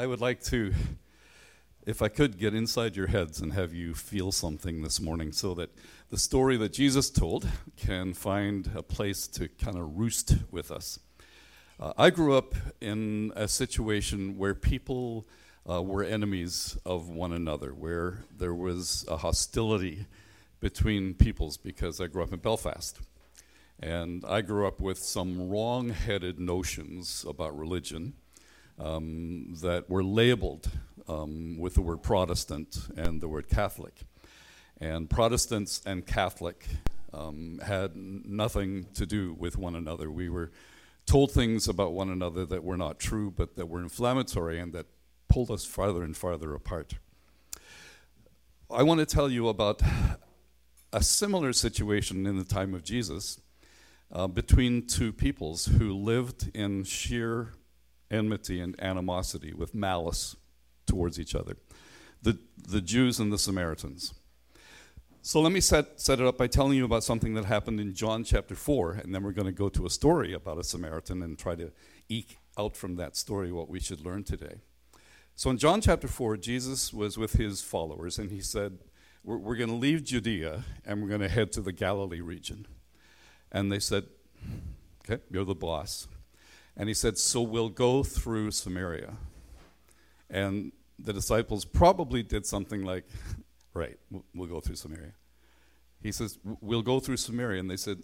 I 0.00 0.06
would 0.06 0.22
like 0.22 0.42
to, 0.44 0.72
if 1.84 2.00
I 2.00 2.08
could, 2.08 2.38
get 2.38 2.54
inside 2.54 2.96
your 2.96 3.08
heads 3.08 3.42
and 3.42 3.52
have 3.52 3.74
you 3.74 3.92
feel 3.92 4.32
something 4.32 4.80
this 4.80 4.98
morning 4.98 5.30
so 5.30 5.52
that 5.56 5.68
the 6.08 6.16
story 6.16 6.56
that 6.56 6.72
Jesus 6.72 7.10
told 7.10 7.46
can 7.76 8.14
find 8.14 8.70
a 8.74 8.82
place 8.82 9.26
to 9.26 9.48
kind 9.48 9.76
of 9.76 9.98
roost 9.98 10.36
with 10.50 10.70
us. 10.70 11.00
Uh, 11.78 11.92
I 11.98 12.08
grew 12.08 12.34
up 12.34 12.54
in 12.80 13.30
a 13.36 13.46
situation 13.46 14.38
where 14.38 14.54
people 14.54 15.26
uh, 15.68 15.82
were 15.82 16.02
enemies 16.02 16.78
of 16.86 17.10
one 17.10 17.34
another, 17.34 17.74
where 17.74 18.24
there 18.34 18.54
was 18.54 19.04
a 19.06 19.18
hostility 19.18 20.06
between 20.60 21.12
peoples 21.12 21.58
because 21.58 22.00
I 22.00 22.06
grew 22.06 22.22
up 22.22 22.32
in 22.32 22.38
Belfast. 22.38 22.98
And 23.78 24.24
I 24.26 24.40
grew 24.40 24.66
up 24.66 24.80
with 24.80 24.96
some 24.96 25.50
wrong 25.50 25.90
headed 25.90 26.40
notions 26.40 27.22
about 27.28 27.54
religion 27.54 28.14
um, 28.80 29.54
that 29.60 29.88
were 29.88 30.02
labeled 30.02 30.70
um, 31.06 31.58
with 31.58 31.74
the 31.74 31.82
word 31.82 32.02
Protestant 32.02 32.88
and 32.96 33.20
the 33.20 33.28
word 33.28 33.48
Catholic. 33.48 34.00
And 34.80 35.10
Protestants 35.10 35.82
and 35.84 36.06
Catholic 36.06 36.66
um, 37.12 37.60
had 37.64 37.94
nothing 37.94 38.86
to 38.94 39.04
do 39.04 39.34
with 39.38 39.58
one 39.58 39.74
another. 39.74 40.10
We 40.10 40.28
were 40.28 40.50
told 41.06 41.32
things 41.32 41.68
about 41.68 41.92
one 41.92 42.08
another 42.08 42.46
that 42.46 42.64
were 42.64 42.76
not 42.76 42.98
true, 42.98 43.30
but 43.30 43.56
that 43.56 43.66
were 43.66 43.80
inflammatory 43.80 44.58
and 44.58 44.72
that 44.72 44.86
pulled 45.28 45.50
us 45.50 45.64
farther 45.64 46.02
and 46.02 46.16
farther 46.16 46.54
apart. 46.54 46.94
I 48.70 48.82
want 48.82 49.00
to 49.00 49.06
tell 49.06 49.30
you 49.30 49.48
about 49.48 49.82
a 50.92 51.02
similar 51.02 51.52
situation 51.52 52.26
in 52.26 52.38
the 52.38 52.44
time 52.44 52.74
of 52.74 52.84
Jesus 52.84 53.40
uh, 54.12 54.26
between 54.26 54.86
two 54.86 55.12
peoples 55.12 55.66
who 55.66 55.92
lived 55.92 56.50
in 56.54 56.84
sheer 56.84 57.52
enmity 58.10 58.60
and 58.60 58.80
animosity 58.80 59.52
with 59.52 59.74
malice 59.74 60.36
towards 60.86 61.18
each 61.18 61.34
other 61.34 61.56
the, 62.22 62.38
the 62.68 62.80
Jews 62.80 63.18
and 63.18 63.32
the 63.32 63.38
Samaritans. 63.38 64.14
So 65.22 65.40
let 65.40 65.52
me 65.52 65.60
set, 65.60 66.00
set 66.00 66.18
it 66.18 66.26
up 66.26 66.38
by 66.38 66.46
telling 66.46 66.76
you 66.76 66.84
about 66.84 67.04
something 67.04 67.34
that 67.34 67.44
happened 67.44 67.78
in 67.78 67.94
John 67.94 68.24
chapter 68.24 68.54
4, 68.54 68.92
and 68.92 69.14
then 69.14 69.22
we're 69.22 69.32
going 69.32 69.46
to 69.46 69.52
go 69.52 69.68
to 69.68 69.86
a 69.86 69.90
story 69.90 70.32
about 70.32 70.58
a 70.58 70.64
Samaritan 70.64 71.22
and 71.22 71.38
try 71.38 71.54
to 71.56 71.72
eke 72.08 72.38
out 72.58 72.76
from 72.76 72.96
that 72.96 73.16
story 73.16 73.52
what 73.52 73.68
we 73.68 73.80
should 73.80 74.04
learn 74.04 74.24
today. 74.24 74.60
So 75.34 75.50
in 75.50 75.58
John 75.58 75.80
chapter 75.80 76.08
4, 76.08 76.38
Jesus 76.38 76.92
was 76.92 77.18
with 77.18 77.34
his 77.34 77.62
followers, 77.62 78.18
and 78.18 78.30
he 78.30 78.40
said, 78.40 78.78
We're, 79.22 79.36
we're 79.36 79.56
going 79.56 79.70
to 79.70 79.76
leave 79.76 80.04
Judea 80.04 80.64
and 80.84 81.02
we're 81.02 81.08
going 81.08 81.20
to 81.20 81.28
head 81.28 81.52
to 81.52 81.60
the 81.60 81.72
Galilee 81.72 82.20
region. 82.20 82.66
And 83.52 83.70
they 83.70 83.78
said, 83.78 84.04
Okay, 85.04 85.22
you're 85.30 85.44
the 85.44 85.54
boss. 85.54 86.08
And 86.80 86.88
he 86.88 86.94
said, 86.94 87.18
So 87.18 87.42
we'll 87.42 87.68
go 87.68 88.02
through 88.02 88.52
Samaria. 88.52 89.12
And 90.30 90.72
the 90.98 91.12
disciples 91.12 91.66
probably 91.66 92.22
did 92.22 92.46
something 92.46 92.82
like, 92.82 93.04
Right, 93.74 93.98
we'll 94.34 94.48
go 94.48 94.60
through 94.60 94.76
Samaria. 94.76 95.12
He 96.02 96.10
says, 96.10 96.38
We'll 96.62 96.80
go 96.80 96.98
through 96.98 97.18
Samaria. 97.18 97.60
And 97.60 97.70
they 97.70 97.76
said, 97.76 97.98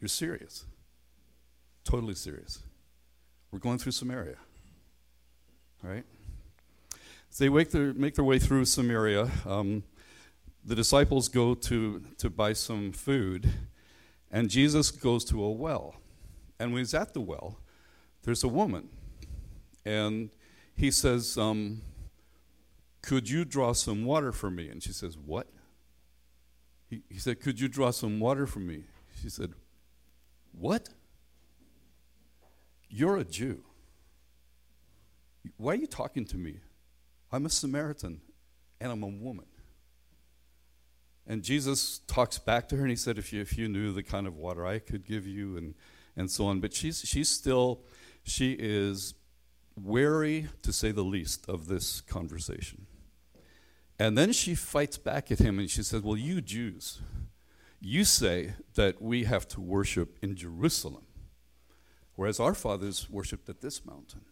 You're 0.00 0.08
serious. 0.08 0.64
Totally 1.84 2.14
serious. 2.14 2.60
We're 3.50 3.58
going 3.58 3.76
through 3.76 3.92
Samaria. 3.92 4.36
Right? 5.82 6.06
So 7.28 7.44
they 7.44 7.50
make 7.50 7.72
their, 7.72 7.92
make 7.92 8.14
their 8.14 8.24
way 8.24 8.38
through 8.38 8.64
Samaria. 8.64 9.30
Um, 9.46 9.82
the 10.64 10.74
disciples 10.74 11.28
go 11.28 11.54
to, 11.54 12.02
to 12.16 12.30
buy 12.30 12.54
some 12.54 12.92
food, 12.92 13.52
and 14.30 14.48
Jesus 14.48 14.90
goes 14.90 15.26
to 15.26 15.44
a 15.44 15.50
well. 15.50 15.99
And 16.60 16.74
when 16.74 16.82
he's 16.82 16.92
at 16.92 17.14
the 17.14 17.22
well, 17.22 17.58
there's 18.22 18.44
a 18.44 18.48
woman. 18.48 18.90
And 19.86 20.28
he 20.76 20.90
says, 20.90 21.38
um, 21.38 21.80
Could 23.00 23.30
you 23.30 23.46
draw 23.46 23.72
some 23.72 24.04
water 24.04 24.30
for 24.30 24.50
me? 24.50 24.68
And 24.68 24.82
she 24.82 24.92
says, 24.92 25.16
What? 25.16 25.48
He, 26.90 27.02
he 27.08 27.18
said, 27.18 27.40
Could 27.40 27.58
you 27.58 27.66
draw 27.66 27.90
some 27.90 28.20
water 28.20 28.46
for 28.46 28.58
me? 28.58 28.84
She 29.22 29.30
said, 29.30 29.54
What? 30.52 30.90
You're 32.90 33.16
a 33.16 33.24
Jew. 33.24 33.64
Why 35.56 35.72
are 35.72 35.76
you 35.76 35.86
talking 35.86 36.26
to 36.26 36.36
me? 36.36 36.56
I'm 37.32 37.46
a 37.46 37.50
Samaritan 37.50 38.20
and 38.82 38.92
I'm 38.92 39.02
a 39.02 39.08
woman. 39.08 39.46
And 41.26 41.42
Jesus 41.42 42.00
talks 42.06 42.38
back 42.38 42.68
to 42.68 42.76
her 42.76 42.82
and 42.82 42.90
he 42.90 42.96
said, 42.96 43.16
If 43.16 43.32
you, 43.32 43.40
if 43.40 43.56
you 43.56 43.66
knew 43.66 43.92
the 43.92 44.02
kind 44.02 44.26
of 44.26 44.36
water 44.36 44.66
I 44.66 44.78
could 44.78 45.06
give 45.06 45.26
you, 45.26 45.56
and 45.56 45.74
and 46.20 46.30
so 46.30 46.46
on. 46.46 46.60
But 46.60 46.74
she's, 46.74 47.00
she's 47.00 47.28
still, 47.28 47.80
she 48.22 48.52
is 48.52 49.14
wary, 49.74 50.48
to 50.62 50.72
say 50.72 50.92
the 50.92 51.02
least, 51.02 51.48
of 51.48 51.66
this 51.66 52.00
conversation. 52.02 52.86
And 53.98 54.16
then 54.16 54.32
she 54.32 54.54
fights 54.54 54.98
back 54.98 55.32
at 55.32 55.38
him 55.38 55.58
and 55.58 55.68
she 55.68 55.82
says, 55.82 56.02
Well, 56.02 56.16
you 56.16 56.40
Jews, 56.40 57.00
you 57.80 58.04
say 58.04 58.54
that 58.74 59.00
we 59.00 59.24
have 59.24 59.48
to 59.48 59.60
worship 59.60 60.18
in 60.22 60.36
Jerusalem, 60.36 61.06
whereas 62.14 62.38
our 62.38 62.54
fathers 62.54 63.10
worshiped 63.10 63.48
at 63.48 63.60
this 63.60 63.84
mountain. 63.84 64.22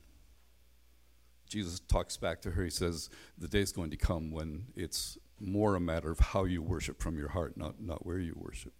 Jesus 1.49 1.81
talks 1.81 2.19
back 2.19 2.43
to 2.43 2.51
her. 2.51 2.65
He 2.65 2.71
says, 2.71 3.09
The 3.39 3.49
day 3.49 3.61
is 3.61 3.73
going 3.73 3.91
to 3.91 3.97
come 3.97 4.31
when 4.31 4.67
it's 4.77 5.19
more 5.41 5.75
a 5.75 5.81
matter 5.81 6.11
of 6.11 6.19
how 6.19 6.45
you 6.45 6.63
worship 6.63 7.01
from 7.01 7.17
your 7.17 7.29
heart, 7.29 7.57
not, 7.57 7.81
not 7.81 8.05
where 8.05 8.19
you 8.19 8.35
worship. 8.37 8.73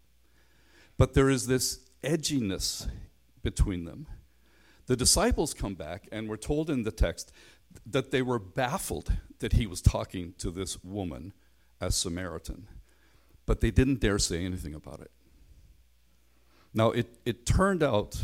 But 0.99 1.15
there 1.15 1.31
is 1.31 1.47
this 1.47 1.88
edginess 2.03 2.89
between 3.43 3.85
them. 3.85 4.07
The 4.87 4.97
disciples 4.97 5.55
come 5.55 5.75
back, 5.75 6.09
and 6.11 6.29
we're 6.29 6.37
told 6.37 6.71
in 6.71 6.83
the 6.83 6.91
text 6.91 7.33
that 7.87 8.11
they 8.11 8.23
were 8.23 8.39
baffled 8.39 9.13
that 9.41 9.53
he 9.53 9.67
was 9.67 9.83
talking 9.83 10.35
to 10.39 10.51
this 10.51 10.83
woman 10.83 11.33
as 11.81 11.95
Samaritan, 11.95 12.67
but 13.47 13.61
they 13.61 13.71
didn't 13.71 14.01
dare 14.01 14.19
say 14.19 14.45
anything 14.45 14.75
about 14.75 15.01
it. 15.01 15.11
Now, 16.75 16.91
it, 16.91 17.19
it 17.25 17.47
turned 17.47 17.83
out 17.83 18.23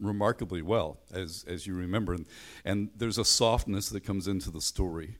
remarkably 0.00 0.62
well, 0.62 0.98
as, 1.12 1.44
as 1.48 1.66
you 1.66 1.74
remember, 1.74 2.14
and, 2.14 2.26
and 2.64 2.90
there's 2.96 3.18
a 3.18 3.24
softness 3.24 3.88
that 3.90 4.04
comes 4.04 4.28
into 4.28 4.50
the 4.50 4.60
story 4.60 5.18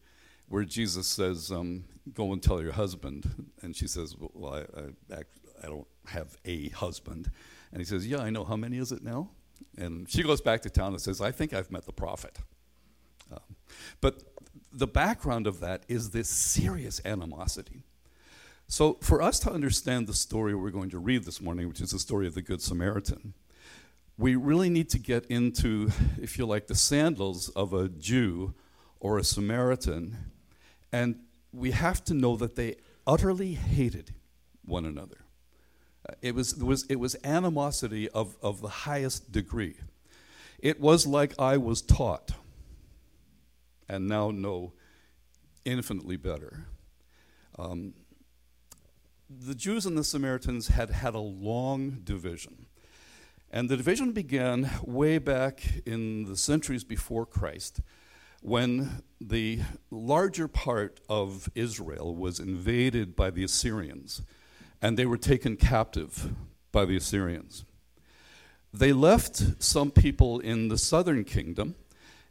where 0.49 0.65
Jesus 0.65 1.07
says, 1.07 1.51
um, 1.51 1.85
Go 2.15 2.33
and 2.33 2.43
tell 2.43 2.63
your 2.63 2.73
husband. 2.73 3.51
And 3.61 3.77
she 3.77 3.87
says, 3.87 4.17
Well, 4.19 4.55
I, 4.55 5.15
I, 5.15 5.23
I 5.63 5.67
don't 5.67 5.87
have 6.07 6.37
a 6.45 6.69
husband. 6.71 7.31
And 7.73 7.81
he 7.81 7.85
says, 7.85 8.07
Yeah, 8.07 8.19
I 8.19 8.31
know. 8.31 8.45
How 8.45 8.57
many 8.57 8.79
is 8.79 8.93
it 8.93 9.03
now? 9.03 9.31
And 9.77 10.09
she 10.11 10.23
goes 10.23 10.41
back 10.41 10.63
to 10.63 10.71
town 10.71 10.93
and 10.93 11.01
says, 11.01 11.21
I 11.21 11.31
think 11.31 11.53
I've 11.53 11.71
met 11.71 11.87
the 11.87 11.93
prophet. 11.93 12.39
Um, 13.31 13.57
but 14.01 14.23
the 14.73 14.87
background 14.87 15.47
of 15.47 15.61
that 15.61 15.85
is 15.89 16.11
this 16.11 16.29
serious 16.29 17.01
animosity. 17.05 17.85
So, 18.67 18.99
for 19.01 19.23
us 19.23 19.39
to 19.41 19.51
understand 19.51 20.07
the 20.07 20.15
story 20.15 20.55
we're 20.55 20.71
going 20.71 20.91
to 20.91 20.99
read 20.99 21.25
this 21.25 21.41
morning, 21.41 21.69
which 21.69 21.81
is 21.81 21.93
the 21.93 21.99
story 21.99 22.27
of 22.27 22.35
the 22.35 22.43
Good 22.43 22.61
Samaritan, 22.61 23.33
we 24.19 24.37
really 24.37 24.69
need 24.69 24.91
to 24.91 24.99
get 24.99 25.25
into, 25.27 25.91
if 26.21 26.39
you 26.39 26.45
like, 26.45 26.67
the 26.67 26.75
sandals 26.75 27.49
of 27.51 27.73
a 27.73 27.89
Jew 27.89 28.55
or 29.01 29.17
a 29.17 29.25
Samaritan, 29.25 30.17
and 30.93 31.21
we 31.53 31.71
have 31.71 32.05
to 32.05 32.15
know 32.15 32.37
that 32.37 32.57
they 32.57 32.77
utterly 33.07 33.55
hated 33.55 34.15
one 34.65 34.85
another. 34.85 35.25
It 36.23 36.35
was, 36.35 36.53
it 36.53 36.65
was, 36.65 36.85
it 36.85 36.97
was 36.97 37.17
animosity 37.25 38.09
of, 38.11 38.37
of 38.43 38.61
the 38.61 38.69
highest 38.69 39.31
degree. 39.33 39.77
It 40.59 40.81
was 40.81 41.07
like 41.07 41.39
I 41.39 41.57
was 41.57 41.83
taught 41.83 42.33
and 43.89 44.09
now 44.09 44.31
know 44.31 44.73
infinitely 45.65 46.17
better. 46.17 46.67
Um, 47.59 47.95
the 49.29 49.55
Jews 49.55 49.87
and 49.87 49.97
the 49.97 50.05
Samaritans 50.05 50.69
had 50.69 50.91
had 50.91 51.15
a 51.15 51.21
long 51.21 52.01
division. 52.05 52.67
And 53.51 53.69
the 53.69 53.77
division 53.77 54.13
began 54.13 54.71
way 54.83 55.19
back 55.19 55.63
in 55.87 56.25
the 56.25 56.37
centuries 56.37 56.85
before 56.85 57.27
Christ 57.27 57.81
when 58.41 59.03
the 59.21 59.61
larger 59.91 60.49
part 60.49 61.01
of 61.09 61.51
Israel 61.55 62.15
was 62.15 62.39
invaded 62.39 63.17
by 63.17 63.31
the 63.31 63.43
Assyrians 63.43 64.23
and 64.81 64.97
they 64.99 65.07
were 65.07 65.19
taken 65.19 65.57
captive 65.57 66.31
by 66.73 66.85
the 66.85 66.97
Assyrians. 66.97 67.65
They 68.73 68.93
left 68.93 69.63
some 69.63 69.91
people 69.91 70.41
in 70.41 70.69
the 70.69 70.79
southern 70.79 71.25
kingdom, 71.25 71.75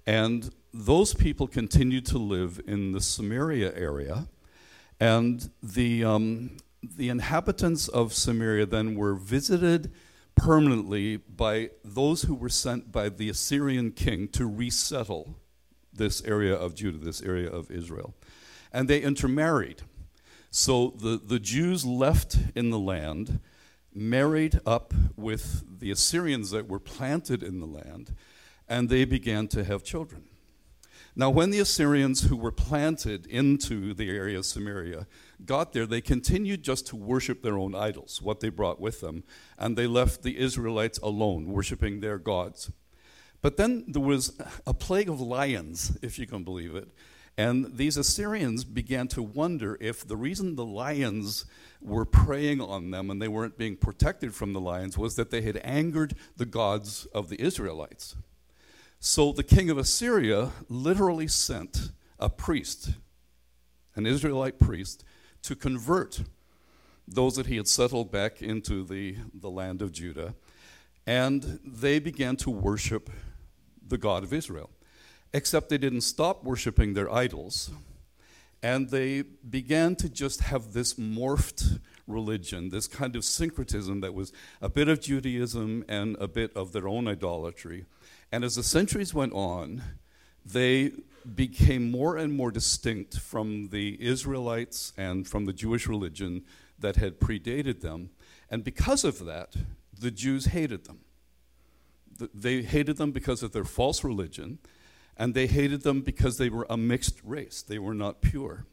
and 0.06 0.54
those 0.74 1.14
people 1.14 1.48
continued 1.48 2.06
to 2.08 2.18
live 2.18 2.62
in 2.68 2.92
the 2.92 3.02
Samaria 3.02 3.76
area. 3.76 4.28
And 5.00 5.50
the, 5.62 6.04
um, 6.04 6.58
the 6.82 7.10
inhabitants 7.10 7.88
of 7.88 8.14
Samaria 8.14 8.66
then 8.68 8.96
were 8.96 9.16
visited 9.16 9.92
permanently 10.36 11.18
by 11.18 11.72
those 11.84 12.24
who 12.24 12.36
were 12.36 12.50
sent 12.50 12.92
by 12.92 13.10
the 13.10 13.30
Assyrian 13.30 13.92
king 13.92 14.28
to 14.30 14.46
resettle 14.46 15.36
this 15.92 16.24
area 16.24 16.56
of 16.56 16.76
Judah, 16.76 17.00
this 17.00 17.22
area 17.22 17.50
of 17.50 17.72
Israel. 17.72 18.14
And 18.72 18.88
they 18.88 19.02
intermarried. 19.02 19.82
So 20.50 20.94
the, 20.98 21.20
the 21.24 21.40
Jews 21.40 21.86
left 21.86 22.38
in 22.56 22.70
the 22.70 22.80
land, 22.80 23.40
married 23.94 24.60
up 24.66 24.94
with 25.16 25.64
the 25.80 25.92
Assyrians 25.92 26.52
that 26.52 26.68
were 26.68 26.80
planted 26.80 27.44
in 27.44 27.60
the 27.60 27.66
land, 27.66 28.16
and 28.68 28.90
they 28.90 29.06
began 29.06 29.48
to 29.50 29.64
have 29.64 29.84
children. 29.84 30.24
Now, 31.16 31.32
when 31.32 31.50
the 31.50 31.60
Assyrians 31.60 32.22
who 32.22 32.38
were 32.38 32.52
planted 32.52 33.26
into 33.26 33.96
the 33.96 34.10
area 34.10 34.38
of 34.38 34.46
Samaria 34.46 35.08
got 35.46 35.74
there, 35.74 35.88
they 35.88 36.00
continued 36.00 36.62
just 36.62 36.86
to 36.88 36.96
worship 36.96 37.42
their 37.42 37.58
own 37.58 37.74
idols, 37.74 38.22
what 38.22 38.40
they 38.40 38.50
brought 38.50 38.80
with 38.80 39.02
them, 39.02 39.24
and 39.58 39.76
they 39.76 39.88
left 39.88 40.22
the 40.22 40.38
Israelites 40.38 41.00
alone, 41.00 41.48
worshiping 41.48 42.02
their 42.02 42.20
gods. 42.20 42.72
But 43.42 43.58
then 43.58 43.86
there 43.88 44.02
was 44.02 44.40
a 44.68 44.76
plague 44.76 45.10
of 45.10 45.20
lions, 45.20 45.98
if 46.04 46.20
you 46.20 46.28
can 46.28 46.44
believe 46.44 46.76
it. 46.76 46.88
And 47.38 47.78
these 47.78 47.98
Assyrians 47.98 48.64
began 48.64 49.08
to 49.10 49.22
wonder 49.22 49.78
if 49.80 50.06
the 50.08 50.18
reason 50.18 50.56
the 50.56 50.66
lions 50.66 51.46
were 51.80 52.06
preying 52.06 52.60
on 52.60 52.90
them 52.90 53.12
and 53.12 53.22
they 53.22 53.28
weren't 53.28 53.60
being 53.60 53.78
protected 53.78 54.34
from 54.34 54.54
the 54.54 54.60
lions 54.60 54.98
was 54.98 55.16
that 55.16 55.30
they 55.30 55.44
had 55.44 55.62
angered 55.64 56.16
the 56.36 56.48
gods 56.48 57.06
of 57.14 57.30
the 57.30 57.40
Israelites. 57.40 58.16
So 59.00 59.32
the 59.32 59.44
king 59.44 59.70
of 59.70 59.78
Assyria 59.78 60.50
literally 60.68 61.28
sent 61.28 61.92
a 62.20 62.30
priest, 62.30 62.94
an 63.96 64.08
Israelite 64.08 64.60
priest, 64.60 65.04
to 65.44 65.56
convert 65.56 66.24
those 67.08 67.36
that 67.36 67.46
he 67.46 67.58
had 67.58 67.68
settled 67.68 68.12
back 68.12 68.42
into 68.42 68.84
the, 68.84 69.16
the 69.32 69.50
land 69.50 69.84
of 69.84 69.92
Judah. 69.92 70.34
And 71.06 71.60
they 71.64 72.00
began 72.00 72.36
to 72.38 72.50
worship 72.50 73.12
the 73.88 74.00
God 74.00 74.24
of 74.24 74.34
Israel. 74.34 74.72
Except 75.34 75.70
they 75.70 75.78
didn't 75.78 76.02
stop 76.02 76.44
worshiping 76.44 76.94
their 76.94 77.12
idols. 77.12 77.72
And 78.64 78.90
they 78.90 79.22
began 79.22 79.96
to 79.98 80.10
just 80.10 80.42
have 80.42 80.74
this 80.74 80.96
morphed 80.96 81.80
religion, 82.08 82.70
this 82.70 82.88
kind 82.88 83.16
of 83.16 83.24
syncretism 83.24 84.02
that 84.02 84.14
was 84.14 84.32
a 84.62 84.70
bit 84.70 84.88
of 84.88 85.02
Judaism 85.02 85.84
and 85.88 86.16
a 86.20 86.28
bit 86.28 86.56
of 86.56 86.72
their 86.72 86.88
own 86.88 87.08
idolatry. 87.08 87.86
And 88.32 88.44
as 88.44 88.56
the 88.56 88.64
centuries 88.64 89.14
went 89.14 89.34
on, 89.34 89.84
they 90.46 90.92
became 91.36 91.92
more 91.92 92.18
and 92.18 92.34
more 92.34 92.52
distinct 92.52 93.20
from 93.20 93.70
the 93.70 93.98
Israelites 94.02 94.94
and 94.98 95.28
from 95.28 95.46
the 95.46 95.54
Jewish 95.54 95.88
religion 95.88 96.44
that 96.80 96.96
had 96.96 97.20
predated 97.20 97.82
them. 97.82 98.10
And 98.50 98.64
because 98.64 99.04
of 99.04 99.26
that, 99.26 99.56
the 100.00 100.12
Jews 100.12 100.46
hated 100.46 100.86
them. 100.86 101.00
They 102.34 102.62
hated 102.62 102.98
them 102.98 103.12
because 103.12 103.44
of 103.44 103.52
their 103.52 103.66
false 103.66 104.04
religion, 104.04 104.60
and 105.18 105.34
they 105.34 105.48
hated 105.48 105.82
them 105.82 106.02
because 106.02 106.38
they 106.38 106.50
were 106.50 106.66
a 106.70 106.78
mixed 106.78 107.20
race. 107.24 107.62
They 107.62 107.80
were 107.80 107.96
not 107.96 108.22
pure. 108.22 108.66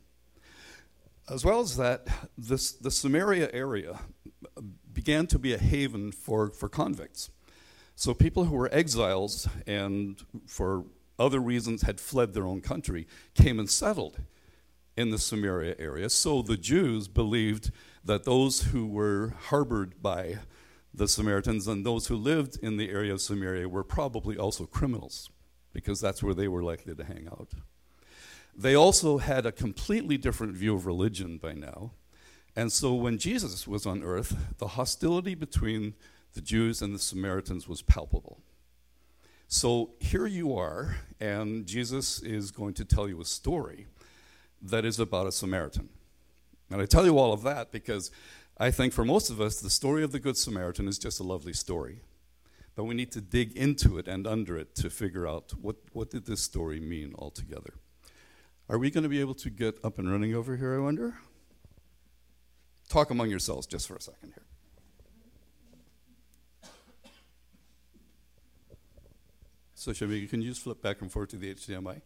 As 1.28 1.44
well 1.44 1.60
as 1.60 1.76
that, 1.78 2.06
this, 2.36 2.72
the 2.72 2.90
Samaria 2.90 3.48
area 3.52 4.00
began 4.92 5.26
to 5.28 5.38
be 5.38 5.54
a 5.54 5.58
haven 5.58 6.12
for, 6.12 6.50
for 6.50 6.68
convicts. 6.68 7.30
So 7.96 8.12
people 8.12 8.44
who 8.44 8.56
were 8.56 8.72
exiles 8.72 9.48
and 9.66 10.22
for 10.46 10.84
other 11.18 11.40
reasons 11.40 11.82
had 11.82 11.98
fled 11.98 12.34
their 12.34 12.44
own 12.44 12.60
country 12.60 13.06
came 13.34 13.58
and 13.58 13.70
settled 13.70 14.18
in 14.96 15.10
the 15.10 15.18
Samaria 15.18 15.76
area. 15.78 16.10
So 16.10 16.42
the 16.42 16.56
Jews 16.56 17.08
believed 17.08 17.70
that 18.04 18.24
those 18.24 18.64
who 18.64 18.86
were 18.86 19.34
harbored 19.46 20.02
by 20.02 20.38
the 20.92 21.08
Samaritans 21.08 21.66
and 21.66 21.86
those 21.86 22.08
who 22.08 22.16
lived 22.16 22.58
in 22.62 22.76
the 22.76 22.90
area 22.90 23.12
of 23.12 23.20
Samaria 23.20 23.68
were 23.68 23.82
probably 23.82 24.36
also 24.36 24.66
criminals 24.66 25.30
because 25.74 26.00
that's 26.00 26.22
where 26.22 26.32
they 26.32 26.48
were 26.48 26.62
likely 26.62 26.94
to 26.94 27.04
hang 27.04 27.28
out. 27.30 27.50
They 28.56 28.74
also 28.74 29.18
had 29.18 29.44
a 29.44 29.52
completely 29.52 30.16
different 30.16 30.56
view 30.56 30.74
of 30.74 30.86
religion 30.86 31.36
by 31.36 31.52
now. 31.52 31.90
And 32.56 32.72
so 32.72 32.94
when 32.94 33.18
Jesus 33.18 33.66
was 33.66 33.84
on 33.84 34.02
earth, 34.02 34.54
the 34.58 34.68
hostility 34.68 35.34
between 35.34 35.94
the 36.32 36.40
Jews 36.40 36.80
and 36.80 36.94
the 36.94 37.00
Samaritans 37.00 37.68
was 37.68 37.82
palpable. 37.82 38.40
So 39.48 39.90
here 39.98 40.26
you 40.26 40.56
are, 40.56 40.96
and 41.20 41.66
Jesus 41.66 42.22
is 42.22 42.50
going 42.50 42.74
to 42.74 42.84
tell 42.84 43.08
you 43.08 43.20
a 43.20 43.24
story 43.24 43.86
that 44.62 44.84
is 44.84 44.98
about 44.98 45.26
a 45.26 45.32
Samaritan. 45.32 45.88
And 46.70 46.80
I 46.80 46.86
tell 46.86 47.04
you 47.04 47.18
all 47.18 47.32
of 47.32 47.42
that 47.42 47.72
because 47.72 48.10
I 48.56 48.70
think 48.70 48.92
for 48.92 49.04
most 49.04 49.30
of 49.30 49.40
us, 49.40 49.60
the 49.60 49.68
story 49.68 50.04
of 50.04 50.12
the 50.12 50.20
Good 50.20 50.36
Samaritan 50.36 50.86
is 50.86 50.98
just 50.98 51.20
a 51.20 51.24
lovely 51.24 51.52
story. 51.52 52.00
But 52.76 52.84
we 52.84 52.94
need 52.94 53.12
to 53.12 53.20
dig 53.20 53.56
into 53.56 53.98
it 53.98 54.08
and 54.08 54.26
under 54.26 54.56
it 54.58 54.74
to 54.76 54.90
figure 54.90 55.26
out 55.26 55.52
what, 55.60 55.76
what 55.92 56.10
did 56.10 56.26
this 56.26 56.40
story 56.42 56.80
mean 56.80 57.14
altogether. 57.16 57.74
Are 58.68 58.78
we 58.78 58.90
going 58.90 59.04
to 59.04 59.08
be 59.08 59.20
able 59.20 59.34
to 59.34 59.50
get 59.50 59.78
up 59.84 59.98
and 59.98 60.10
running 60.10 60.34
over 60.34 60.56
here, 60.56 60.74
I 60.74 60.78
wonder? 60.78 61.14
Talk 62.88 63.10
among 63.10 63.30
yourselves 63.30 63.66
just 63.66 63.86
for 63.86 63.96
a 63.96 64.00
second 64.00 64.32
here. 64.34 64.44
So, 69.74 69.92
Shabby, 69.92 70.26
can 70.26 70.40
you 70.40 70.48
just 70.48 70.62
flip 70.62 70.80
back 70.80 71.02
and 71.02 71.12
forth 71.12 71.28
to 71.30 71.36
the 71.36 71.54
HDMI? 71.54 72.00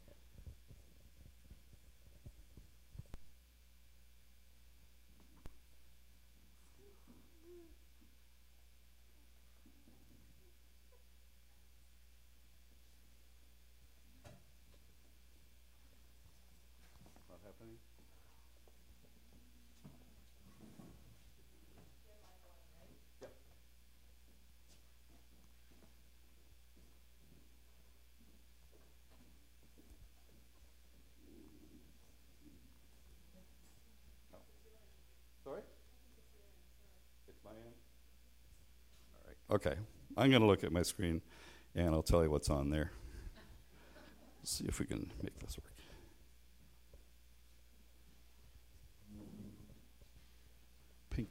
Okay, 39.50 39.74
I'm 40.16 40.30
going 40.30 40.42
to 40.42 40.46
look 40.46 40.62
at 40.62 40.72
my 40.72 40.82
screen 40.82 41.22
and 41.74 41.94
I'll 41.94 42.02
tell 42.02 42.22
you 42.22 42.30
what's 42.30 42.50
on 42.50 42.68
there. 42.68 42.92
Let's 44.40 44.50
see 44.50 44.66
if 44.66 44.78
we 44.78 44.84
can 44.84 45.10
make 45.22 45.38
this 45.38 45.56
work. 45.56 45.72
Pink. 51.08 51.30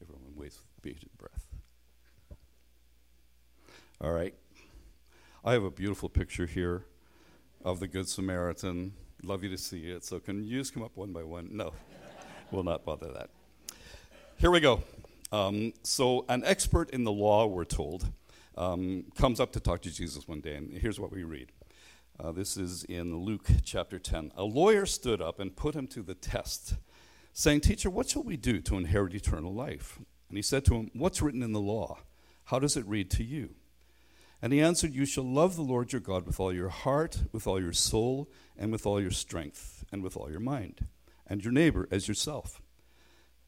Everyone 0.00 0.34
waits 0.34 0.56
with 0.56 0.82
bated 0.82 1.10
breath. 1.18 1.46
All 4.00 4.12
right. 4.12 4.34
I 5.44 5.52
have 5.52 5.64
a 5.64 5.70
beautiful 5.70 6.08
picture 6.08 6.46
here 6.46 6.86
of 7.64 7.80
the 7.80 7.86
Good 7.86 8.08
Samaritan 8.08 8.94
Love 9.24 9.44
you 9.44 9.50
to 9.50 9.58
see 9.58 9.88
it. 9.88 10.04
So 10.04 10.18
can 10.18 10.44
you 10.44 10.58
just 10.58 10.74
come 10.74 10.82
up 10.82 10.96
one 10.96 11.12
by 11.12 11.22
one? 11.22 11.48
No, 11.52 11.72
we'll 12.50 12.64
not 12.64 12.84
bother 12.84 13.12
that. 13.12 13.30
Here 14.36 14.50
we 14.50 14.58
go. 14.58 14.82
Um, 15.30 15.72
so 15.84 16.24
an 16.28 16.42
expert 16.44 16.90
in 16.90 17.04
the 17.04 17.12
law, 17.12 17.46
we're 17.46 17.64
told, 17.64 18.10
um, 18.56 19.04
comes 19.16 19.38
up 19.38 19.52
to 19.52 19.60
talk 19.60 19.80
to 19.82 19.94
Jesus 19.94 20.26
one 20.26 20.40
day, 20.40 20.56
and 20.56 20.76
here's 20.76 20.98
what 20.98 21.12
we 21.12 21.22
read. 21.22 21.52
Uh, 22.18 22.32
this 22.32 22.56
is 22.56 22.84
in 22.84 23.16
Luke 23.16 23.46
chapter 23.64 23.98
10. 23.98 24.32
A 24.36 24.42
lawyer 24.42 24.86
stood 24.86 25.22
up 25.22 25.38
and 25.38 25.54
put 25.54 25.74
him 25.76 25.86
to 25.88 26.02
the 26.02 26.14
test, 26.14 26.74
saying, 27.32 27.60
Teacher, 27.60 27.90
what 27.90 28.10
shall 28.10 28.24
we 28.24 28.36
do 28.36 28.60
to 28.60 28.76
inherit 28.76 29.14
eternal 29.14 29.54
life? 29.54 29.98
And 30.28 30.36
he 30.36 30.42
said 30.42 30.64
to 30.66 30.74
him, 30.74 30.90
What's 30.94 31.22
written 31.22 31.42
in 31.42 31.52
the 31.52 31.60
law? 31.60 31.98
How 32.46 32.58
does 32.58 32.76
it 32.76 32.86
read 32.86 33.10
to 33.12 33.24
you? 33.24 33.54
And 34.42 34.52
he 34.52 34.60
answered, 34.60 34.92
You 34.92 35.06
shall 35.06 35.24
love 35.24 35.54
the 35.54 35.62
Lord 35.62 35.92
your 35.92 36.00
God 36.00 36.26
with 36.26 36.40
all 36.40 36.52
your 36.52 36.68
heart, 36.68 37.22
with 37.30 37.46
all 37.46 37.62
your 37.62 37.72
soul, 37.72 38.28
and 38.58 38.72
with 38.72 38.84
all 38.84 39.00
your 39.00 39.12
strength, 39.12 39.84
and 39.92 40.02
with 40.02 40.16
all 40.16 40.30
your 40.30 40.40
mind, 40.40 40.88
and 41.28 41.44
your 41.44 41.52
neighbor 41.52 41.88
as 41.92 42.08
yourself. 42.08 42.60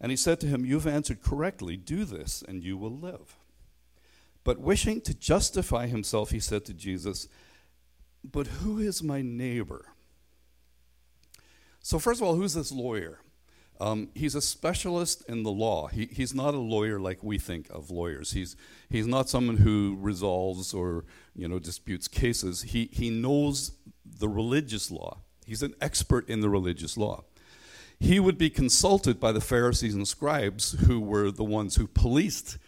And 0.01 0.13
he 0.13 0.17
said 0.17 0.39
to 0.41 0.47
him, 0.47 0.65
You've 0.65 0.87
answered 0.87 1.21
correctly. 1.21 1.77
Do 1.77 2.05
this, 2.05 2.45
and 2.47 2.63
you 2.63 2.77
will 2.77 2.97
live. 2.97 3.37
But 4.45 4.61
wishing 4.61 5.01
to 5.03 5.15
justify 5.15 5.87
himself, 5.87 6.31
he 6.31 6.39
said 6.39 6.65
to 6.67 6.75
Jesus, 6.75 7.29
But 8.23 8.47
who 8.47 8.79
is 8.79 9.03
my 9.03 9.21
neighbor? 9.21 9.87
So, 11.81 11.99
first 11.99 12.21
of 12.21 12.27
all, 12.27 12.37
who's 12.37 12.55
this 12.55 12.71
lawyer? 12.71 13.19
Um, 13.81 14.09
he's 14.15 14.35
a 14.35 14.41
specialist 14.41 15.25
in 15.29 15.43
the 15.43 15.51
law. 15.51 15.89
He, 15.89 16.07
he's 16.07 16.33
not 16.33 16.55
a 16.55 16.59
lawyer 16.59 17.01
like 17.01 17.23
we 17.23 17.39
think 17.39 17.69
of 17.71 17.91
lawyers. 17.91 18.33
He's, 18.33 18.57
he's 18.89 19.07
not 19.07 19.29
someone 19.29 19.59
who 19.59 19.97
resolves 20.01 20.73
or 20.73 21.05
you 21.35 21.49
know, 21.49 21.59
disputes 21.59 22.07
cases. 22.07 22.63
He, 22.63 22.89
he 22.93 23.11
knows 23.11 23.73
the 24.05 24.29
religious 24.29 24.91
law. 24.91 25.19
He's 25.45 25.63
an 25.63 25.75
expert 25.81 26.29
in 26.29 26.41
the 26.41 26.49
religious 26.49 26.97
law. 26.97 27.25
He 27.99 28.21
would 28.21 28.39
be 28.39 28.51
consulted 28.51 29.19
by 29.19 29.33
the 29.33 29.41
Pharisees 29.41 29.95
and 29.95 30.07
scribes, 30.07 30.73
who 30.87 31.01
were 31.01 31.31
the 31.31 31.45
ones 31.45 31.77
who 31.77 31.87
policed 31.87 32.59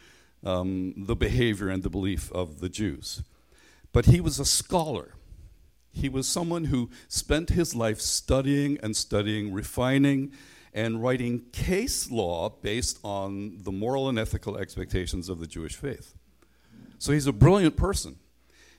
um, 0.44 0.94
the 0.96 1.16
behavior 1.16 1.68
and 1.68 1.82
the 1.82 1.90
belief 1.90 2.30
of 2.32 2.60
the 2.60 2.68
Jews. 2.68 3.22
But 3.92 4.06
he 4.06 4.20
was 4.20 4.38
a 4.38 4.44
scholar. 4.44 5.14
He 5.92 6.08
was 6.08 6.28
someone 6.28 6.64
who 6.64 6.90
spent 7.08 7.50
his 7.50 7.75
life 7.75 8.00
studying 8.00 8.78
and 8.82 8.96
studying, 8.96 9.52
refining 9.52 10.32
and 10.76 11.02
writing 11.02 11.42
case 11.52 12.11
law 12.11 12.50
based 12.50 13.00
on 13.02 13.56
the 13.62 13.73
moral 13.73 14.11
and 14.11 14.18
ethical 14.18 14.59
expectations 14.59 15.30
of 15.30 15.40
the 15.40 15.47
Jewish 15.47 15.75
faith. 15.75 16.14
So 16.99 17.12
he's 17.12 17.26
a 17.26 17.33
brilliant 17.33 17.78
person. 17.78 18.16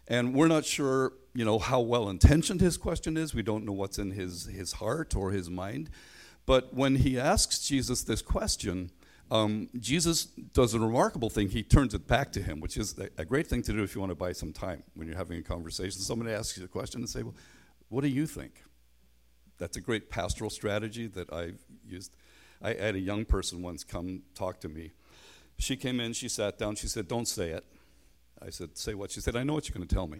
And 0.08 0.36
we're 0.36 0.48
not 0.48 0.63
sure, 0.63 1.13
you 1.34 1.44
know, 1.44 1.58
how 1.58 1.82
well 1.82 2.08
intentioned 2.08 2.62
his 2.62 2.77
question 2.77 3.18
is. 3.18 3.34
We 3.34 3.42
don't 3.42 3.66
know 3.66 3.74
what's 3.74 3.98
in 3.98 4.12
his, 4.12 4.46
his 4.46 4.74
heart 4.74 5.16
or 5.16 5.32
his 5.32 5.50
mind. 5.50 5.89
But 6.46 6.72
when 6.72 6.98
he 6.98 7.20
asks 7.20 7.68
Jesus 7.68 8.04
this 8.04 8.22
question, 8.22 8.92
um, 9.32 9.68
Jesus 9.80 10.25
does 10.25 10.75
a 10.75 10.80
remarkable 10.80 11.32
thing. 11.32 11.50
He 11.50 11.63
turns 11.63 11.96
it 11.96 12.08
back 12.08 12.32
to 12.34 12.42
him, 12.44 12.62
which 12.62 12.77
is 12.77 12.96
a 13.18 13.25
great 13.25 13.48
thing 13.48 13.63
to 13.63 13.74
do 13.74 13.82
if 13.82 13.96
you 13.96 14.01
want 14.01 14.12
to 14.12 14.16
buy 14.16 14.34
some 14.34 14.54
time 14.54 14.84
when 14.94 15.08
you're 15.08 15.18
having 15.18 15.39
a 15.39 15.44
conversation. 15.44 16.00
Somebody 16.00 16.32
asks 16.32 16.58
you 16.60 16.63
a 16.63 16.68
question 16.68 17.01
and 17.01 17.10
say, 17.10 17.24
Well, 17.24 17.36
what 17.89 18.01
do 18.01 18.08
you 18.08 18.27
think? 18.27 18.62
That's 19.58 19.78
a 19.78 19.82
great 19.82 20.10
pastoral 20.10 20.50
strategy 20.50 21.08
that 21.08 21.32
I've 21.34 21.60
used. 21.88 22.16
I 22.62 22.74
had 22.74 22.96
a 22.96 23.00
young 23.00 23.26
person 23.26 23.62
once 23.62 23.84
come 23.84 24.24
talk 24.36 24.60
to 24.62 24.70
me. 24.70 24.92
She 25.58 25.76
came 25.76 26.00
in, 26.00 26.14
she 26.14 26.30
sat 26.30 26.58
down, 26.58 26.76
she 26.76 26.88
said, 26.88 27.08
Don't 27.08 27.28
say 27.28 27.50
it. 27.50 27.66
I 28.42 28.50
said, 28.50 28.78
Say 28.78 28.94
what? 28.94 29.12
She 29.12 29.22
said, 29.22 29.36
I 29.36 29.44
know 29.44 29.54
what 29.54 29.68
you're 29.68 29.76
going 29.76 29.88
to 29.88 29.94
tell 29.94 30.08
me. 30.08 30.20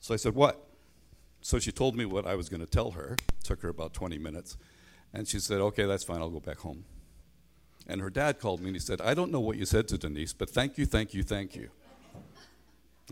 So 0.00 0.14
I 0.14 0.16
said, 0.16 0.34
What? 0.34 0.66
So 1.40 1.58
she 1.58 1.72
told 1.72 1.96
me 1.96 2.04
what 2.04 2.26
I 2.26 2.34
was 2.34 2.48
going 2.48 2.60
to 2.60 2.66
tell 2.66 2.92
her. 2.92 3.14
It 3.14 3.44
took 3.44 3.62
her 3.62 3.68
about 3.68 3.94
20 3.94 4.18
minutes. 4.18 4.56
And 5.12 5.28
she 5.28 5.38
said, 5.38 5.60
Okay, 5.60 5.84
that's 5.84 6.04
fine, 6.04 6.20
I'll 6.20 6.30
go 6.30 6.40
back 6.40 6.58
home. 6.58 6.84
And 7.86 8.00
her 8.00 8.10
dad 8.10 8.38
called 8.38 8.60
me 8.60 8.68
and 8.68 8.76
he 8.76 8.80
said, 8.80 9.00
I 9.00 9.14
don't 9.14 9.32
know 9.32 9.40
what 9.40 9.56
you 9.56 9.64
said 9.64 9.88
to 9.88 9.98
Denise, 9.98 10.32
but 10.32 10.50
thank 10.50 10.78
you, 10.78 10.86
thank 10.86 11.14
you, 11.14 11.22
thank 11.22 11.56
you. 11.56 11.70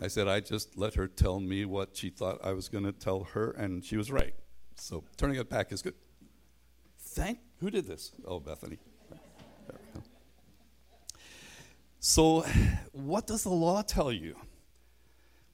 I 0.01 0.07
said, 0.07 0.27
I 0.27 0.39
just 0.39 0.77
let 0.77 0.95
her 0.95 1.07
tell 1.07 1.39
me 1.39 1.65
what 1.65 1.95
she 1.95 2.09
thought 2.09 2.39
I 2.43 2.53
was 2.53 2.69
going 2.69 2.85
to 2.85 2.93
tell 2.93 3.25
her, 3.33 3.51
and 3.51 3.83
she 3.83 3.97
was 3.97 4.11
right. 4.11 4.33
So 4.75 5.03
turning 5.17 5.37
it 5.37 5.49
back 5.49 5.71
is 5.71 5.81
good. 5.81 5.95
Thank, 6.99 7.39
who 7.59 7.69
did 7.69 7.87
this? 7.87 8.11
Oh, 8.25 8.39
Bethany. 8.39 8.77
So, 12.03 12.41
what 12.93 13.27
does 13.27 13.43
the 13.43 13.49
law 13.49 13.83
tell 13.83 14.11
you? 14.11 14.35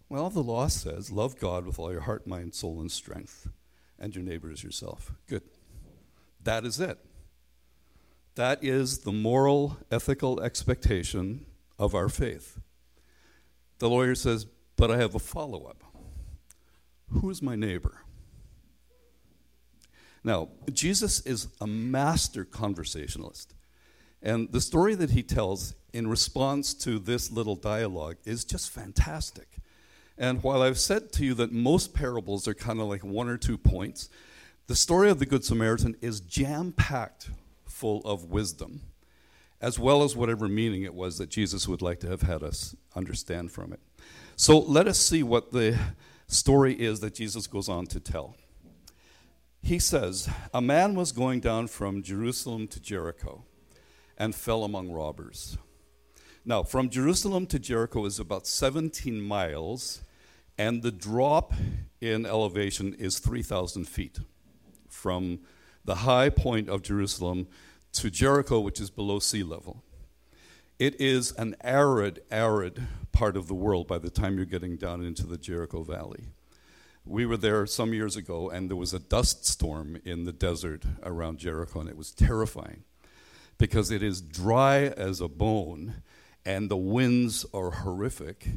Well, 0.07 0.29
the 0.29 0.41
law 0.41 0.67
says, 0.67 1.11
love 1.11 1.37
God 1.37 1.65
with 1.65 1.77
all 1.77 1.91
your 1.91 2.01
heart, 2.01 2.25
mind, 2.25 2.55
soul, 2.55 2.79
and 2.79 2.89
strength, 2.89 3.49
and 3.99 4.15
your 4.15 4.23
neighbor 4.23 4.49
as 4.49 4.63
yourself. 4.63 5.11
Good. 5.27 5.43
That 6.41 6.63
is 6.63 6.79
it. 6.79 6.99
That 8.35 8.63
is 8.63 8.99
the 8.99 9.11
moral, 9.11 9.77
ethical 9.91 10.39
expectation 10.39 11.45
of 11.77 11.93
our 11.93 12.07
faith. 12.07 12.59
The 13.79 13.89
lawyer 13.89 14.15
says, 14.15 14.45
But 14.77 14.89
I 14.89 14.97
have 14.97 15.15
a 15.15 15.19
follow 15.19 15.65
up. 15.65 15.83
Who 17.09 17.29
is 17.29 17.41
my 17.41 17.57
neighbor? 17.57 18.03
Now, 20.23 20.49
Jesus 20.71 21.21
is 21.21 21.47
a 21.61 21.67
master 21.67 22.45
conversationalist. 22.45 23.53
And 24.21 24.51
the 24.51 24.61
story 24.61 24.95
that 24.95 25.11
he 25.11 25.23
tells 25.23 25.75
in 25.93 26.07
response 26.07 26.73
to 26.73 26.99
this 26.99 27.31
little 27.31 27.55
dialogue 27.55 28.17
is 28.25 28.43
just 28.43 28.69
fantastic. 28.69 29.47
And 30.17 30.41
while 30.41 30.61
I've 30.61 30.79
said 30.79 31.11
to 31.13 31.25
you 31.25 31.33
that 31.35 31.51
most 31.51 31.93
parables 31.93 32.47
are 32.47 32.53
kind 32.53 32.79
of 32.79 32.87
like 32.87 33.03
one 33.03 33.29
or 33.29 33.37
two 33.37 33.57
points, 33.57 34.09
the 34.65 34.75
story 34.75 35.09
of 35.09 35.19
the 35.19 35.25
Good 35.25 35.45
Samaritan 35.45 35.95
is 36.01 36.19
jam 36.19 36.71
packed 36.71 37.29
full 37.65 38.01
of 38.01 38.25
wisdom, 38.25 38.81
as 39.61 39.77
well 39.77 40.03
as 40.03 40.15
whatever 40.15 40.47
meaning 40.47 40.83
it 40.83 40.93
was 40.93 41.19
that 41.19 41.29
Jesus 41.29 41.67
would 41.67 41.81
like 41.81 41.99
to 41.99 42.09
have 42.09 42.23
had 42.23 42.41
us 42.41 42.75
understand 42.95 43.51
from 43.51 43.71
it. 43.71 43.79
So 44.35 44.59
let 44.59 44.87
us 44.87 44.97
see 44.97 45.21
what 45.23 45.51
the 45.51 45.79
story 46.27 46.73
is 46.73 46.99
that 46.99 47.13
Jesus 47.13 47.47
goes 47.47 47.69
on 47.69 47.85
to 47.87 47.99
tell. 47.99 48.35
He 49.67 49.79
says, 49.79 50.29
A 50.53 50.61
man 50.61 50.95
was 50.95 51.11
going 51.11 51.41
down 51.41 51.67
from 51.67 52.01
Jerusalem 52.01 52.69
to 52.69 52.79
Jericho 52.79 53.43
and 54.17 54.33
fell 54.33 54.63
among 54.63 54.93
robbers. 54.93 55.57
Now, 56.45 56.63
from 56.63 56.89
Jerusalem 56.89 57.47
to 57.47 57.59
Jericho 57.59 58.05
is 58.05 58.17
about 58.17 58.47
17 58.47 59.21
miles, 59.21 60.03
and 60.57 60.83
the 60.83 60.91
drop 60.93 61.51
in 61.99 62.25
elevation 62.25 62.93
is 62.93 63.19
3,000 63.19 63.83
feet 63.89 64.19
from 64.87 65.39
the 65.83 65.95
high 65.95 66.29
point 66.29 66.69
of 66.69 66.81
Jerusalem 66.81 67.45
to 67.91 68.09
Jericho, 68.09 68.61
which 68.61 68.79
is 68.79 68.89
below 68.89 69.19
sea 69.19 69.43
level. 69.43 69.83
It 70.79 70.95
is 71.01 71.33
an 71.33 71.57
arid, 71.61 72.21
arid 72.31 72.87
part 73.11 73.35
of 73.35 73.49
the 73.49 73.53
world 73.53 73.85
by 73.85 73.97
the 73.97 74.09
time 74.09 74.37
you're 74.37 74.45
getting 74.45 74.77
down 74.77 75.03
into 75.03 75.27
the 75.27 75.37
Jericho 75.37 75.83
Valley. 75.83 76.27
We 77.07 77.25
were 77.25 77.37
there 77.37 77.65
some 77.65 77.93
years 77.93 78.17
ago, 78.17 78.49
and 78.49 78.69
there 78.69 78.75
was 78.75 78.93
a 78.93 78.99
dust 78.99 79.45
storm 79.45 79.97
in 80.03 80.25
the 80.25 80.33
desert 80.33 80.83
around 81.03 81.37
Jericho, 81.39 81.79
and 81.79 81.89
it 81.89 81.95
was 81.95 82.11
terrifying 82.11 82.83
because 83.57 83.91
it 83.91 84.03
is 84.03 84.19
dry 84.19 84.87
as 84.87 85.21
a 85.21 85.29
bone, 85.29 86.03
and 86.45 86.69
the 86.69 86.77
winds 86.77 87.45
are 87.53 87.71
horrific. 87.71 88.49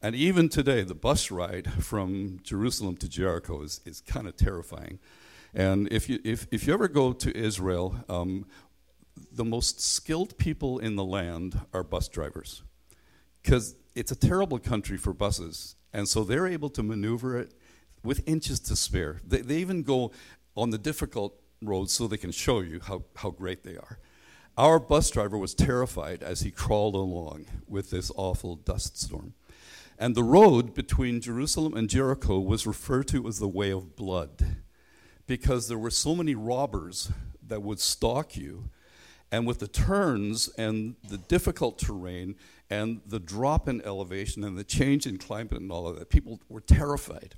And 0.00 0.16
even 0.16 0.48
today, 0.48 0.82
the 0.82 0.94
bus 0.94 1.30
ride 1.30 1.70
from 1.84 2.40
Jerusalem 2.42 2.96
to 2.96 3.08
Jericho 3.08 3.62
is, 3.62 3.82
is 3.84 4.00
kind 4.00 4.26
of 4.26 4.34
terrifying. 4.34 4.98
And 5.52 5.86
if 5.92 6.08
you, 6.08 6.20
if, 6.24 6.46
if 6.50 6.66
you 6.66 6.72
ever 6.72 6.88
go 6.88 7.12
to 7.12 7.36
Israel, 7.36 8.02
um, 8.08 8.46
the 9.30 9.44
most 9.44 9.78
skilled 9.78 10.38
people 10.38 10.78
in 10.78 10.96
the 10.96 11.04
land 11.04 11.60
are 11.74 11.82
bus 11.82 12.08
drivers 12.08 12.62
because 13.42 13.74
it's 13.94 14.10
a 14.10 14.16
terrible 14.16 14.58
country 14.58 14.96
for 14.96 15.12
buses. 15.12 15.76
And 15.92 16.08
so 16.08 16.24
they're 16.24 16.46
able 16.46 16.70
to 16.70 16.82
maneuver 16.82 17.36
it 17.36 17.52
with 18.02 18.26
inches 18.28 18.60
to 18.60 18.76
spare. 18.76 19.20
They, 19.26 19.40
they 19.40 19.56
even 19.56 19.82
go 19.82 20.12
on 20.56 20.70
the 20.70 20.78
difficult 20.78 21.40
roads 21.62 21.92
so 21.92 22.06
they 22.06 22.16
can 22.16 22.32
show 22.32 22.60
you 22.60 22.80
how, 22.80 23.04
how 23.16 23.30
great 23.30 23.64
they 23.64 23.76
are. 23.76 23.98
Our 24.56 24.78
bus 24.78 25.10
driver 25.10 25.38
was 25.38 25.54
terrified 25.54 26.22
as 26.22 26.40
he 26.40 26.50
crawled 26.50 26.94
along 26.94 27.46
with 27.68 27.90
this 27.90 28.10
awful 28.16 28.56
dust 28.56 29.00
storm. 29.00 29.34
And 29.98 30.14
the 30.14 30.24
road 30.24 30.74
between 30.74 31.20
Jerusalem 31.20 31.74
and 31.74 31.88
Jericho 31.88 32.38
was 32.38 32.66
referred 32.66 33.08
to 33.08 33.26
as 33.28 33.38
the 33.38 33.48
way 33.48 33.70
of 33.70 33.96
blood 33.96 34.56
because 35.26 35.68
there 35.68 35.78
were 35.78 35.90
so 35.90 36.14
many 36.14 36.34
robbers 36.34 37.12
that 37.46 37.62
would 37.62 37.80
stalk 37.80 38.36
you 38.36 38.70
and 39.30 39.46
with 39.46 39.60
the 39.60 39.68
turns 39.68 40.48
and 40.58 40.96
the 41.08 41.18
difficult 41.18 41.78
terrain 41.78 42.34
and 42.68 43.00
the 43.06 43.20
drop 43.20 43.68
in 43.68 43.80
elevation 43.82 44.42
and 44.42 44.58
the 44.58 44.64
change 44.64 45.06
in 45.06 45.18
climate 45.18 45.52
and 45.52 45.70
all 45.70 45.86
of 45.86 45.98
that, 45.98 46.10
people 46.10 46.40
were 46.48 46.60
terrified 46.60 47.34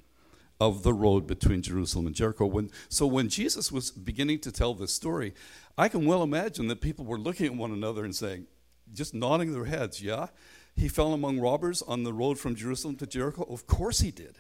of 0.63 0.85
the 0.85 0.95
road 0.95 1.27
between 1.27 1.61
Jerusalem 1.61 2.07
and 2.07 2.15
Jericho. 2.15 2.47
When, 2.47 2.71
so 2.89 3.05
when 3.05 3.29
Jesus 3.29 3.73
was 3.73 3.91
beginning 3.91 4.39
to 4.41 4.53
tell 4.53 4.75
this 4.75 4.95
story, 4.95 5.35
I 5.77 5.89
can 5.89 6.07
well 6.07 6.23
imagine 6.23 6.69
that 6.69 6.81
people 6.81 7.05
were 7.05 7.19
looking 7.19 7.47
at 7.47 7.55
one 7.57 7.73
another 7.73 8.05
and 8.05 8.15
saying, 8.15 8.47
just 8.93 9.13
nodding 9.13 9.53
their 9.53 9.65
heads, 9.65 10.01
yeah? 10.01 10.29
He 10.77 10.89
fell 10.89 11.13
among 11.13 11.41
robbers 11.41 11.83
on 11.83 12.05
the 12.05 12.13
road 12.13 12.39
from 12.39 12.55
Jerusalem 12.55 12.95
to 12.97 13.07
Jericho? 13.09 13.43
Of 13.43 13.67
course 13.67 14.01
he 14.01 14.13
did. 14.13 14.39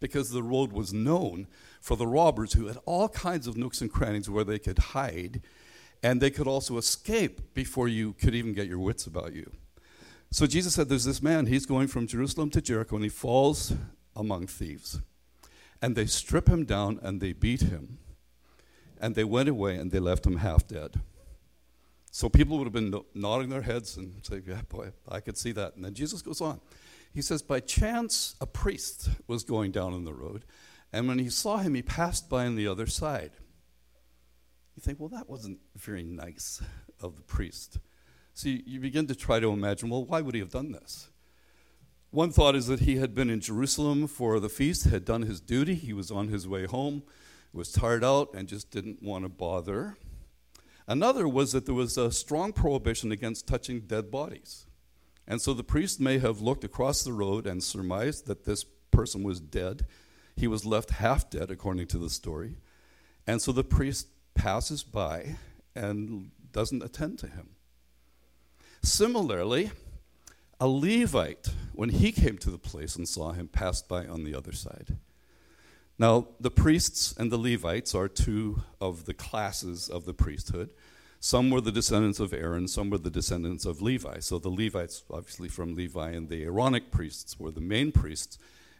Because 0.00 0.30
the 0.30 0.42
road 0.42 0.70
was 0.70 0.92
known 0.92 1.46
for 1.80 1.96
the 1.96 2.06
robbers 2.06 2.52
who 2.52 2.66
had 2.66 2.76
all 2.84 3.08
kinds 3.08 3.46
of 3.46 3.56
nooks 3.56 3.80
and 3.80 3.90
crannies 3.90 4.28
where 4.28 4.44
they 4.44 4.58
could 4.58 4.78
hide 4.78 5.40
and 6.02 6.20
they 6.20 6.30
could 6.30 6.46
also 6.46 6.76
escape 6.76 7.54
before 7.54 7.88
you 7.88 8.12
could 8.12 8.34
even 8.34 8.52
get 8.52 8.68
your 8.68 8.78
wits 8.78 9.06
about 9.06 9.32
you. 9.32 9.50
So 10.30 10.46
Jesus 10.46 10.74
said, 10.74 10.90
There's 10.90 11.06
this 11.06 11.22
man, 11.22 11.46
he's 11.46 11.64
going 11.64 11.88
from 11.88 12.06
Jerusalem 12.06 12.50
to 12.50 12.60
Jericho, 12.60 12.96
and 12.96 13.04
he 13.04 13.08
falls 13.08 13.72
among 14.14 14.46
thieves. 14.46 15.00
And 15.80 15.94
they 15.94 16.06
strip 16.06 16.48
him 16.48 16.64
down 16.64 16.98
and 17.02 17.20
they 17.20 17.32
beat 17.32 17.62
him. 17.62 17.98
And 19.00 19.14
they 19.14 19.24
went 19.24 19.48
away 19.48 19.76
and 19.76 19.90
they 19.90 20.00
left 20.00 20.26
him 20.26 20.38
half 20.38 20.66
dead. 20.66 21.00
So 22.10 22.28
people 22.28 22.58
would 22.58 22.64
have 22.64 22.72
been 22.72 22.94
nodding 23.14 23.48
their 23.48 23.62
heads 23.62 23.96
and 23.96 24.14
saying, 24.22 24.44
Yeah, 24.46 24.62
boy, 24.68 24.92
I 25.08 25.20
could 25.20 25.36
see 25.36 25.52
that. 25.52 25.76
And 25.76 25.84
then 25.84 25.94
Jesus 25.94 26.22
goes 26.22 26.40
on. 26.40 26.60
He 27.14 27.22
says, 27.22 27.42
By 27.42 27.60
chance, 27.60 28.34
a 28.40 28.46
priest 28.46 29.10
was 29.26 29.44
going 29.44 29.72
down 29.72 29.92
on 29.92 30.04
the 30.04 30.12
road, 30.12 30.44
and 30.92 31.06
when 31.06 31.18
he 31.18 31.30
saw 31.30 31.58
him, 31.58 31.74
he 31.74 31.82
passed 31.82 32.28
by 32.28 32.46
on 32.46 32.56
the 32.56 32.66
other 32.66 32.86
side. 32.86 33.32
You 34.74 34.80
think, 34.80 35.00
well, 35.00 35.08
that 35.10 35.28
wasn't 35.28 35.58
very 35.76 36.02
nice 36.02 36.62
of 37.00 37.16
the 37.16 37.22
priest. 37.22 37.78
So 38.32 38.48
you, 38.48 38.62
you 38.64 38.80
begin 38.80 39.06
to 39.08 39.14
try 39.14 39.40
to 39.40 39.50
imagine, 39.50 39.90
well, 39.90 40.04
why 40.04 40.20
would 40.20 40.34
he 40.34 40.40
have 40.40 40.50
done 40.50 40.72
this? 40.72 41.08
One 42.10 42.30
thought 42.30 42.54
is 42.54 42.66
that 42.68 42.80
he 42.80 42.96
had 42.96 43.14
been 43.14 43.28
in 43.28 43.40
Jerusalem 43.40 44.06
for 44.06 44.40
the 44.40 44.48
feast, 44.48 44.84
had 44.84 45.04
done 45.04 45.22
his 45.22 45.40
duty, 45.40 45.74
he 45.74 45.92
was 45.92 46.10
on 46.10 46.28
his 46.28 46.48
way 46.48 46.64
home, 46.64 47.02
was 47.52 47.70
tired 47.70 48.02
out, 48.02 48.32
and 48.32 48.48
just 48.48 48.70
didn't 48.70 49.02
want 49.02 49.24
to 49.24 49.28
bother. 49.28 49.98
Another 50.86 51.28
was 51.28 51.52
that 51.52 51.66
there 51.66 51.74
was 51.74 51.98
a 51.98 52.10
strong 52.10 52.54
prohibition 52.54 53.12
against 53.12 53.46
touching 53.46 53.80
dead 53.80 54.10
bodies. 54.10 54.64
And 55.26 55.42
so 55.42 55.52
the 55.52 55.62
priest 55.62 56.00
may 56.00 56.18
have 56.18 56.40
looked 56.40 56.64
across 56.64 57.02
the 57.02 57.12
road 57.12 57.46
and 57.46 57.62
surmised 57.62 58.26
that 58.26 58.46
this 58.46 58.64
person 58.90 59.22
was 59.22 59.38
dead. 59.38 59.84
He 60.34 60.46
was 60.46 60.64
left 60.64 60.92
half 60.92 61.28
dead, 61.28 61.50
according 61.50 61.88
to 61.88 61.98
the 61.98 62.08
story. 62.08 62.56
And 63.26 63.42
so 63.42 63.52
the 63.52 63.64
priest 63.64 64.06
passes 64.34 64.82
by 64.82 65.36
and 65.76 66.30
doesn't 66.52 66.82
attend 66.82 67.18
to 67.18 67.26
him. 67.26 67.50
Similarly, 68.82 69.72
a 70.60 70.66
Levite, 70.66 71.50
when 71.72 71.90
he 71.90 72.10
came 72.12 72.38
to 72.38 72.50
the 72.50 72.58
place 72.58 72.96
and 72.96 73.08
saw 73.08 73.32
him, 73.32 73.48
passed 73.48 73.88
by 73.88 74.06
on 74.06 74.24
the 74.24 74.34
other 74.34 74.52
side. 74.52 74.96
Now, 75.98 76.28
the 76.40 76.50
priests 76.50 77.14
and 77.16 77.30
the 77.30 77.38
Levites 77.38 77.94
are 77.94 78.08
two 78.08 78.62
of 78.80 79.04
the 79.04 79.14
classes 79.14 79.88
of 79.88 80.04
the 80.04 80.14
priesthood. 80.14 80.70
Some 81.20 81.50
were 81.50 81.60
the 81.60 81.72
descendants 81.72 82.20
of 82.20 82.32
Aaron, 82.32 82.68
some 82.68 82.90
were 82.90 82.98
the 82.98 83.10
descendants 83.10 83.64
of 83.64 83.82
Levi. 83.82 84.20
So 84.20 84.38
the 84.38 84.48
Levites, 84.48 85.02
obviously 85.10 85.48
from 85.48 85.74
Levi, 85.74 86.10
and 86.10 86.28
the 86.28 86.44
Aaronic 86.44 86.92
priests 86.92 87.38
were 87.38 87.50
the 87.50 87.60
main 87.60 87.90
priests, 87.90 88.38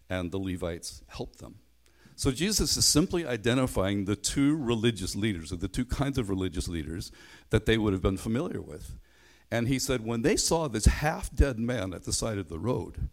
and 0.08 0.30
the 0.30 0.38
Levites 0.38 1.02
helped 1.08 1.38
them. 1.38 1.56
So 2.14 2.30
Jesus 2.30 2.76
is 2.76 2.84
simply 2.84 3.26
identifying 3.26 4.04
the 4.04 4.16
two 4.16 4.56
religious 4.56 5.14
leaders, 5.14 5.52
or 5.52 5.56
the 5.56 5.68
two 5.68 5.84
kinds 5.84 6.18
of 6.18 6.28
religious 6.28 6.68
leaders 6.68 7.10
that 7.50 7.66
they 7.66 7.78
would 7.78 7.92
have 7.92 8.02
been 8.02 8.16
familiar 8.16 8.60
with. 8.60 8.96
And 9.50 9.68
he 9.68 9.78
said, 9.78 10.04
when 10.04 10.22
they 10.22 10.36
saw 10.36 10.68
this 10.68 10.86
half 10.86 11.34
dead 11.34 11.58
man 11.58 11.94
at 11.94 12.04
the 12.04 12.12
side 12.12 12.38
of 12.38 12.48
the 12.48 12.58
road, 12.58 13.08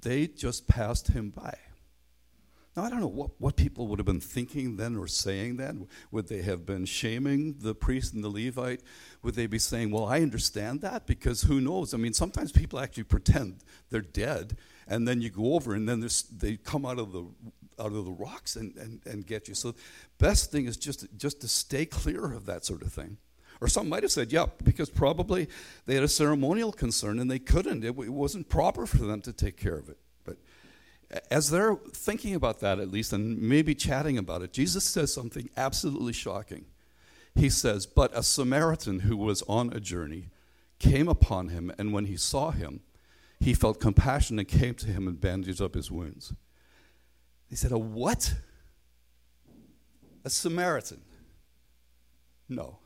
they 0.00 0.26
just 0.26 0.68
passed 0.68 1.08
him 1.08 1.30
by. 1.30 1.56
Now, 2.76 2.84
I 2.84 2.90
don't 2.90 3.00
know 3.00 3.06
what, 3.06 3.30
what 3.38 3.56
people 3.56 3.86
would 3.88 4.00
have 4.00 4.06
been 4.06 4.20
thinking 4.20 4.76
then 4.76 4.96
or 4.96 5.06
saying 5.06 5.56
then. 5.56 5.86
Would 6.10 6.28
they 6.28 6.42
have 6.42 6.66
been 6.66 6.86
shaming 6.86 7.56
the 7.60 7.74
priest 7.74 8.14
and 8.14 8.24
the 8.24 8.28
Levite? 8.28 8.80
Would 9.22 9.34
they 9.34 9.46
be 9.46 9.60
saying, 9.60 9.92
Well, 9.92 10.06
I 10.06 10.20
understand 10.22 10.80
that 10.80 11.06
because 11.06 11.42
who 11.42 11.60
knows? 11.60 11.94
I 11.94 11.98
mean, 11.98 12.12
sometimes 12.12 12.50
people 12.50 12.80
actually 12.80 13.04
pretend 13.04 13.58
they're 13.90 14.00
dead, 14.00 14.56
and 14.88 15.06
then 15.06 15.20
you 15.20 15.30
go 15.30 15.54
over, 15.54 15.74
and 15.74 15.88
then 15.88 16.06
they 16.32 16.56
come 16.56 16.84
out 16.84 16.98
of 16.98 17.12
the 17.12 17.24
out 17.78 17.92
of 17.92 18.04
the 18.04 18.12
rocks 18.12 18.56
and, 18.56 18.76
and, 18.76 19.00
and 19.06 19.26
get 19.26 19.48
you. 19.48 19.54
So, 19.54 19.74
best 20.18 20.52
thing 20.52 20.66
is 20.66 20.76
just, 20.76 21.06
just 21.16 21.40
to 21.40 21.48
stay 21.48 21.86
clear 21.86 22.32
of 22.32 22.46
that 22.46 22.64
sort 22.64 22.82
of 22.82 22.92
thing. 22.92 23.18
Or 23.60 23.68
some 23.68 23.88
might 23.88 24.02
have 24.02 24.12
said, 24.12 24.32
yeah, 24.32 24.46
because 24.62 24.90
probably 24.90 25.48
they 25.86 25.94
had 25.94 26.04
a 26.04 26.08
ceremonial 26.08 26.72
concern 26.72 27.18
and 27.18 27.30
they 27.30 27.38
couldn't. 27.38 27.84
It, 27.84 27.96
it 27.98 28.12
wasn't 28.12 28.48
proper 28.48 28.86
for 28.86 29.04
them 29.04 29.20
to 29.22 29.32
take 29.32 29.56
care 29.56 29.76
of 29.76 29.88
it 29.88 29.98
But 30.24 30.36
as 31.30 31.50
they're 31.50 31.76
thinking 31.92 32.34
about 32.34 32.60
that, 32.60 32.78
at 32.78 32.90
least, 32.90 33.12
and 33.12 33.40
maybe 33.40 33.74
chatting 33.74 34.18
about 34.18 34.42
it, 34.42 34.52
Jesus 34.52 34.84
says 34.84 35.12
something 35.12 35.48
absolutely 35.56 36.12
shocking. 36.12 36.66
He 37.34 37.50
says, 37.50 37.86
But 37.86 38.16
a 38.16 38.22
Samaritan 38.22 39.00
who 39.00 39.16
was 39.16 39.42
on 39.42 39.72
a 39.72 39.80
journey 39.80 40.30
came 40.78 41.08
upon 41.08 41.48
him, 41.48 41.72
and 41.78 41.92
when 41.92 42.06
he 42.06 42.16
saw 42.16 42.50
him, 42.50 42.80
he 43.40 43.54
felt 43.54 43.80
compassion 43.80 44.38
and 44.38 44.48
came 44.48 44.74
to 44.74 44.86
him 44.86 45.06
and 45.08 45.20
bandaged 45.20 45.60
up 45.60 45.74
his 45.74 45.90
wounds. 45.90 46.32
He 47.48 47.56
said, 47.56 47.72
A 47.72 47.78
what? 47.78 48.34
A 50.24 50.30
Samaritan? 50.30 51.02
No. 52.48 52.78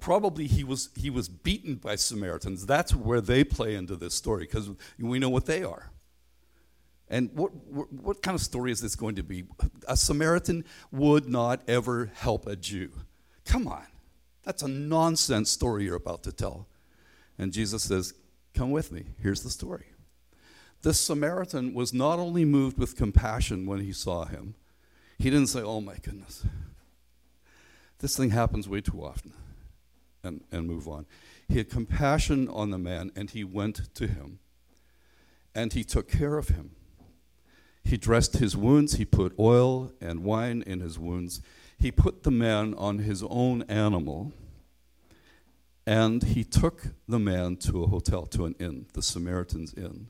Probably 0.00 0.46
he 0.46 0.64
was, 0.64 0.90
he 0.96 1.10
was 1.10 1.28
beaten 1.28 1.76
by 1.76 1.96
Samaritans. 1.96 2.66
That's 2.66 2.94
where 2.94 3.20
they 3.20 3.44
play 3.44 3.74
into 3.74 3.96
this 3.96 4.14
story 4.14 4.44
because 4.44 4.70
we 4.98 5.18
know 5.18 5.28
what 5.28 5.46
they 5.46 5.62
are. 5.62 5.90
And 7.08 7.30
what, 7.34 7.54
what, 7.66 7.92
what, 7.92 8.22
kind 8.22 8.34
of 8.34 8.40
story 8.40 8.70
is 8.70 8.80
this 8.80 8.94
going 8.94 9.16
to 9.16 9.22
be? 9.22 9.44
A 9.88 9.96
Samaritan 9.96 10.64
would 10.92 11.28
not 11.28 11.60
ever 11.68 12.10
help 12.14 12.46
a 12.46 12.54
Jew. 12.54 12.92
Come 13.44 13.66
on. 13.66 13.84
That's 14.44 14.62
a 14.62 14.68
nonsense 14.68 15.50
story 15.50 15.84
you're 15.84 15.96
about 15.96 16.22
to 16.22 16.32
tell. 16.32 16.66
And 17.36 17.52
Jesus 17.52 17.82
says, 17.82 18.14
Come 18.54 18.70
with 18.70 18.92
me. 18.92 19.04
Here's 19.20 19.42
the 19.42 19.50
story. 19.50 19.86
This 20.82 20.98
Samaritan 20.98 21.74
was 21.74 21.92
not 21.92 22.18
only 22.18 22.44
moved 22.44 22.78
with 22.78 22.96
compassion 22.96 23.66
when 23.66 23.80
he 23.80 23.92
saw 23.92 24.24
him, 24.24 24.54
he 25.18 25.30
didn't 25.30 25.48
say, 25.48 25.60
Oh 25.60 25.80
my 25.80 25.96
goodness, 25.96 26.44
this 27.98 28.16
thing 28.16 28.30
happens 28.30 28.68
way 28.68 28.80
too 28.80 29.02
often, 29.04 29.32
and, 30.22 30.42
and 30.50 30.66
move 30.66 30.88
on. 30.88 31.06
He 31.48 31.58
had 31.58 31.70
compassion 31.70 32.48
on 32.48 32.70
the 32.70 32.78
man, 32.78 33.10
and 33.16 33.30
he 33.30 33.44
went 33.44 33.94
to 33.94 34.06
him, 34.06 34.38
and 35.54 35.72
he 35.72 35.84
took 35.84 36.08
care 36.08 36.36
of 36.36 36.48
him. 36.48 36.72
He 37.82 37.96
dressed 37.96 38.36
his 38.36 38.56
wounds, 38.56 38.94
he 38.94 39.04
put 39.04 39.34
oil 39.38 39.92
and 40.00 40.22
wine 40.22 40.62
in 40.66 40.80
his 40.80 40.98
wounds. 40.98 41.40
He 41.78 41.90
put 41.90 42.22
the 42.22 42.30
man 42.30 42.74
on 42.74 42.98
his 42.98 43.22
own 43.22 43.62
animal, 43.62 44.32
and 45.86 46.22
he 46.22 46.44
took 46.44 46.88
the 47.08 47.18
man 47.18 47.56
to 47.56 47.82
a 47.82 47.86
hotel, 47.86 48.26
to 48.26 48.44
an 48.44 48.54
inn, 48.60 48.86
the 48.92 49.02
Samaritan's 49.02 49.74
Inn. 49.74 50.08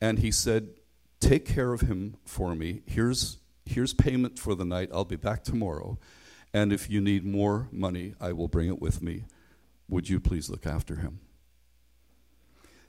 And 0.00 0.18
he 0.18 0.30
said, 0.30 0.68
Take 1.20 1.46
care 1.46 1.72
of 1.72 1.80
him 1.80 2.16
for 2.26 2.54
me. 2.54 2.82
Here's, 2.84 3.38
here's 3.64 3.94
payment 3.94 4.38
for 4.38 4.54
the 4.54 4.66
night. 4.66 4.90
I'll 4.92 5.06
be 5.06 5.16
back 5.16 5.42
tomorrow. 5.42 5.98
And 6.54 6.72
if 6.72 6.88
you 6.88 7.00
need 7.00 7.24
more 7.26 7.68
money, 7.72 8.14
I 8.20 8.32
will 8.32 8.46
bring 8.46 8.68
it 8.68 8.80
with 8.80 9.02
me. 9.02 9.24
Would 9.88 10.08
you 10.08 10.20
please 10.20 10.48
look 10.48 10.64
after 10.64 10.96
him? 10.96 11.18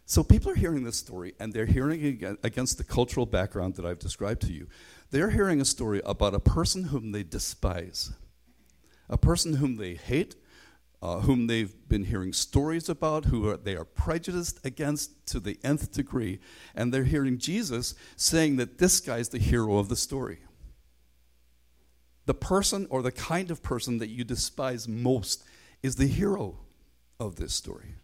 So 0.06 0.24
people 0.24 0.52
are 0.52 0.56
hearing 0.56 0.84
this 0.84 0.98
story, 0.98 1.34
and 1.40 1.52
they're 1.52 1.66
hearing 1.66 2.22
it 2.22 2.40
against 2.44 2.78
the 2.78 2.84
cultural 2.84 3.26
background 3.26 3.76
that 3.76 3.86
I've 3.86 3.98
described 3.98 4.44
to 4.44 4.54
you. 4.54 4.68
They're 5.10 5.32
hearing 5.32 5.60
a 5.60 5.66
story 5.66 6.00
about 6.06 6.36
a 6.36 6.40
person 6.40 6.86
whom 6.86 7.12
they 7.12 7.24
despise, 7.24 8.12
a 9.10 9.18
person 9.18 9.54
whom 9.54 9.78
they 9.78 9.96
hate, 9.96 10.36
uh, 11.02 11.22
whom 11.22 11.48
they've 11.48 11.74
been 11.90 12.04
hearing 12.04 12.34
stories 12.34 12.88
about, 12.88 13.26
who 13.26 13.50
are, 13.50 13.58
they 13.58 13.76
are 13.76 13.84
prejudiced 13.84 14.64
against 14.64 15.26
to 15.26 15.40
the 15.40 15.58
nth 15.64 15.92
degree, 15.92 16.40
and 16.76 16.94
they're 16.94 17.04
hearing 17.04 17.40
Jesus 17.40 17.96
saying 18.16 18.58
that 18.58 18.78
this 18.78 19.00
guy's 19.00 19.30
the 19.30 19.40
hero 19.40 19.78
of 19.78 19.90
the 19.90 19.96
story. 19.96 20.38
The 22.26 22.34
person 22.34 22.88
or 22.90 23.02
the 23.02 23.12
kind 23.12 23.52
of 23.52 23.62
person 23.62 24.00
that 24.00 24.10
you 24.10 24.24
despise 24.24 24.88
most 24.88 25.44
is 25.84 25.96
the 25.96 26.08
hero 26.08 26.58
of 27.20 27.36
this 27.36 27.54
story 27.54 27.96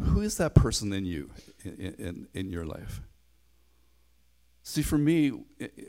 who 0.00 0.20
is 0.20 0.36
that 0.36 0.54
person 0.54 0.92
in 0.92 1.04
you, 1.04 1.30
in, 1.64 1.94
in, 1.98 2.28
in 2.34 2.50
your 2.50 2.64
life? 2.64 3.00
See, 4.62 4.82
for 4.82 4.98
me, 4.98 5.32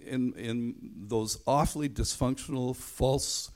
in, 0.07 0.33
in 0.33 0.75
those 0.95 1.41
awfully 1.45 1.89
dysfunctional, 1.89 2.75
false 2.75 3.51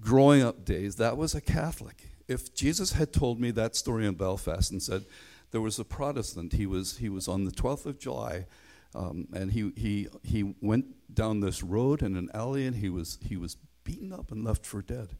growing 0.00 0.42
up 0.42 0.64
days, 0.64 0.96
that 0.96 1.16
was 1.16 1.34
a 1.34 1.40
Catholic. 1.40 2.08
If 2.28 2.54
Jesus 2.54 2.92
had 2.92 3.12
told 3.12 3.40
me 3.40 3.50
that 3.50 3.76
story 3.76 4.06
in 4.06 4.14
Belfast 4.14 4.70
and 4.70 4.82
said 4.82 5.04
there 5.50 5.60
was 5.60 5.78
a 5.78 5.84
Protestant, 5.84 6.52
he 6.52 6.66
was, 6.66 6.98
he 6.98 7.08
was 7.08 7.28
on 7.28 7.44
the 7.44 7.50
12th 7.50 7.84
of 7.84 7.98
July, 7.98 8.46
um, 8.94 9.28
and 9.32 9.52
he, 9.52 9.72
he, 9.76 10.08
he 10.22 10.54
went 10.60 11.14
down 11.14 11.40
this 11.40 11.62
road 11.62 12.02
in 12.02 12.16
an 12.16 12.28
alley 12.34 12.66
and 12.66 12.76
he 12.76 12.88
was, 12.88 13.18
he 13.22 13.36
was 13.36 13.56
beaten 13.84 14.12
up 14.12 14.30
and 14.30 14.44
left 14.44 14.66
for 14.66 14.82
dead. 14.82 15.16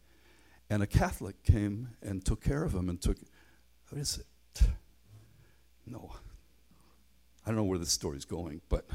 And 0.69 0.83
a 0.83 0.87
Catholic 0.87 1.43
came 1.43 1.91
and 2.03 2.25
took 2.25 2.43
care 2.43 2.63
of 2.63 2.75
him 2.75 2.89
and 2.89 3.01
took 3.01 3.19
what 3.89 4.01
is 4.01 4.19
it? 4.19 4.63
No. 5.87 6.15
I 7.45 7.51
don't 7.51 7.57
know 7.57 7.65
where 7.65 7.79
this 7.79 7.93
story's 7.93 8.25
going, 8.25 8.63
but 8.69 8.87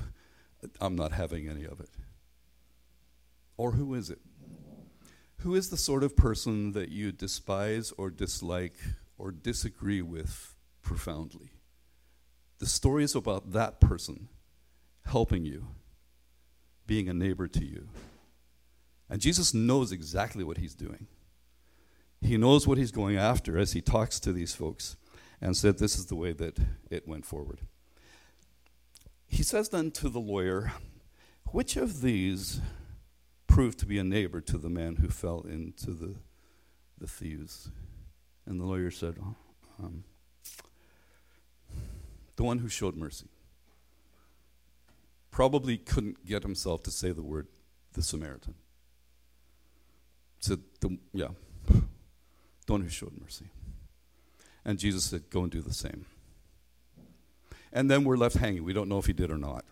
I'm 0.82 0.96
not 0.96 1.12
having 1.12 1.48
any 1.48 1.66
of 1.66 1.80
it. 1.80 1.90
Or 3.58 3.74
who 3.74 3.94
is 3.94 4.10
it? 4.10 4.20
Who 5.42 5.54
is 5.54 5.70
the 5.70 5.78
sort 5.78 6.04
of 6.04 6.16
person 6.16 6.72
that 6.72 6.90
you 6.90 7.12
despise 7.12 7.92
or 7.98 8.10
dislike 8.10 8.76
or 9.18 9.32
disagree 9.32 10.02
with 10.02 10.56
profoundly? 10.82 11.52
The 12.60 12.66
story 12.66 13.04
is 13.04 13.14
about 13.14 13.52
that 13.52 13.80
person 13.80 14.30
helping 15.08 15.46
you, 15.46 15.68
being 16.86 17.10
a 17.10 17.14
neighbor 17.14 17.48
to 17.48 17.66
you. 17.66 17.88
And 19.10 19.22
Jesus 19.22 19.54
knows 19.54 19.92
exactly 19.92 20.44
what 20.44 20.58
he's 20.58 20.76
doing. 20.76 21.08
He 22.22 22.38
knows 22.38 22.68
what 22.68 22.78
he's 22.78 22.92
going 22.92 23.16
after 23.16 23.58
as 23.58 23.74
he 23.74 23.82
talks 23.82 24.20
to 24.22 24.34
these 24.34 24.54
folks 24.54 24.98
and 25.40 25.56
said 25.56 25.78
this 25.78 25.98
is 25.98 26.08
the 26.08 26.16
way 26.16 26.34
that 26.34 26.58
it 26.90 27.08
went 27.08 27.26
forward. 27.26 27.62
He 29.28 29.44
says 29.44 29.70
then 29.70 29.92
to 29.92 30.10
the 30.10 30.20
lawyer, 30.20 30.74
Which 31.52 31.78
of 31.78 32.02
these 32.02 32.60
proved 33.46 33.80
to 33.80 33.86
be 33.86 34.00
a 34.00 34.04
neighbor 34.04 34.42
to 34.42 34.58
the 34.58 34.70
man 34.70 34.98
who 34.98 35.10
fell 35.10 35.42
into 35.42 35.92
the, 35.92 36.16
the 36.98 37.08
thieves? 37.08 37.70
And 38.46 38.60
the 38.60 38.66
lawyer 38.66 38.92
said, 38.92 39.16
oh, 39.22 39.36
um, 39.84 40.04
The 42.36 42.44
one 42.44 42.60
who 42.60 42.70
showed 42.70 42.96
mercy. 42.96 43.28
Probably 45.38 45.78
couldn't 45.78 46.26
get 46.26 46.42
himself 46.42 46.82
to 46.82 46.90
say 46.90 47.12
the 47.12 47.22
word 47.22 47.46
the 47.94 48.02
Samaritan. 48.02 48.56
Said, 50.40 50.62
the, 50.80 50.98
yeah, 51.14 51.28
the 51.68 51.84
one 52.72 52.82
who 52.82 52.90
showed 52.90 53.14
mercy. 53.22 53.46
And 54.66 54.80
Jesus 54.80 55.04
said, 55.04 55.30
Go 55.30 55.44
and 55.44 55.52
do 55.52 55.62
the 55.62 55.76
same. 55.76 56.08
And 57.72 57.88
then 57.88 58.04
we're 58.04 58.18
left 58.18 58.38
hanging. 58.38 58.64
We 58.64 58.74
don't 58.74 58.90
know 58.90 58.98
if 58.98 59.06
he 59.06 59.14
did 59.14 59.30
or 59.30 59.38
not. 59.38 59.64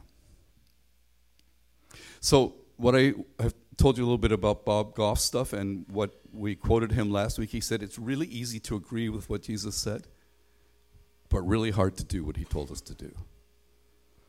So, 2.20 2.58
what 2.78 2.96
I 2.96 3.16
have 3.40 3.56
told 3.76 3.98
you 3.98 4.04
a 4.04 4.06
little 4.06 4.20
bit 4.20 4.32
about 4.32 4.66
Bob 4.66 4.94
Goff 4.94 5.18
stuff 5.18 5.52
and 5.52 5.88
what 5.90 6.12
we 6.32 6.54
quoted 6.54 6.92
him 6.92 7.10
last 7.10 7.40
week, 7.40 7.50
he 7.50 7.60
said 7.60 7.82
it's 7.82 7.98
really 7.98 8.28
easy 8.28 8.60
to 8.60 8.76
agree 8.76 9.10
with 9.10 9.32
what 9.32 9.42
Jesus 9.42 9.74
said, 9.74 10.06
but 11.30 11.42
really 11.42 11.72
hard 11.72 11.98
to 11.98 12.04
do 12.04 12.24
what 12.24 12.38
he 12.38 12.44
told 12.46 12.70
us 12.70 12.82
to 12.82 12.94
do. 12.94 13.16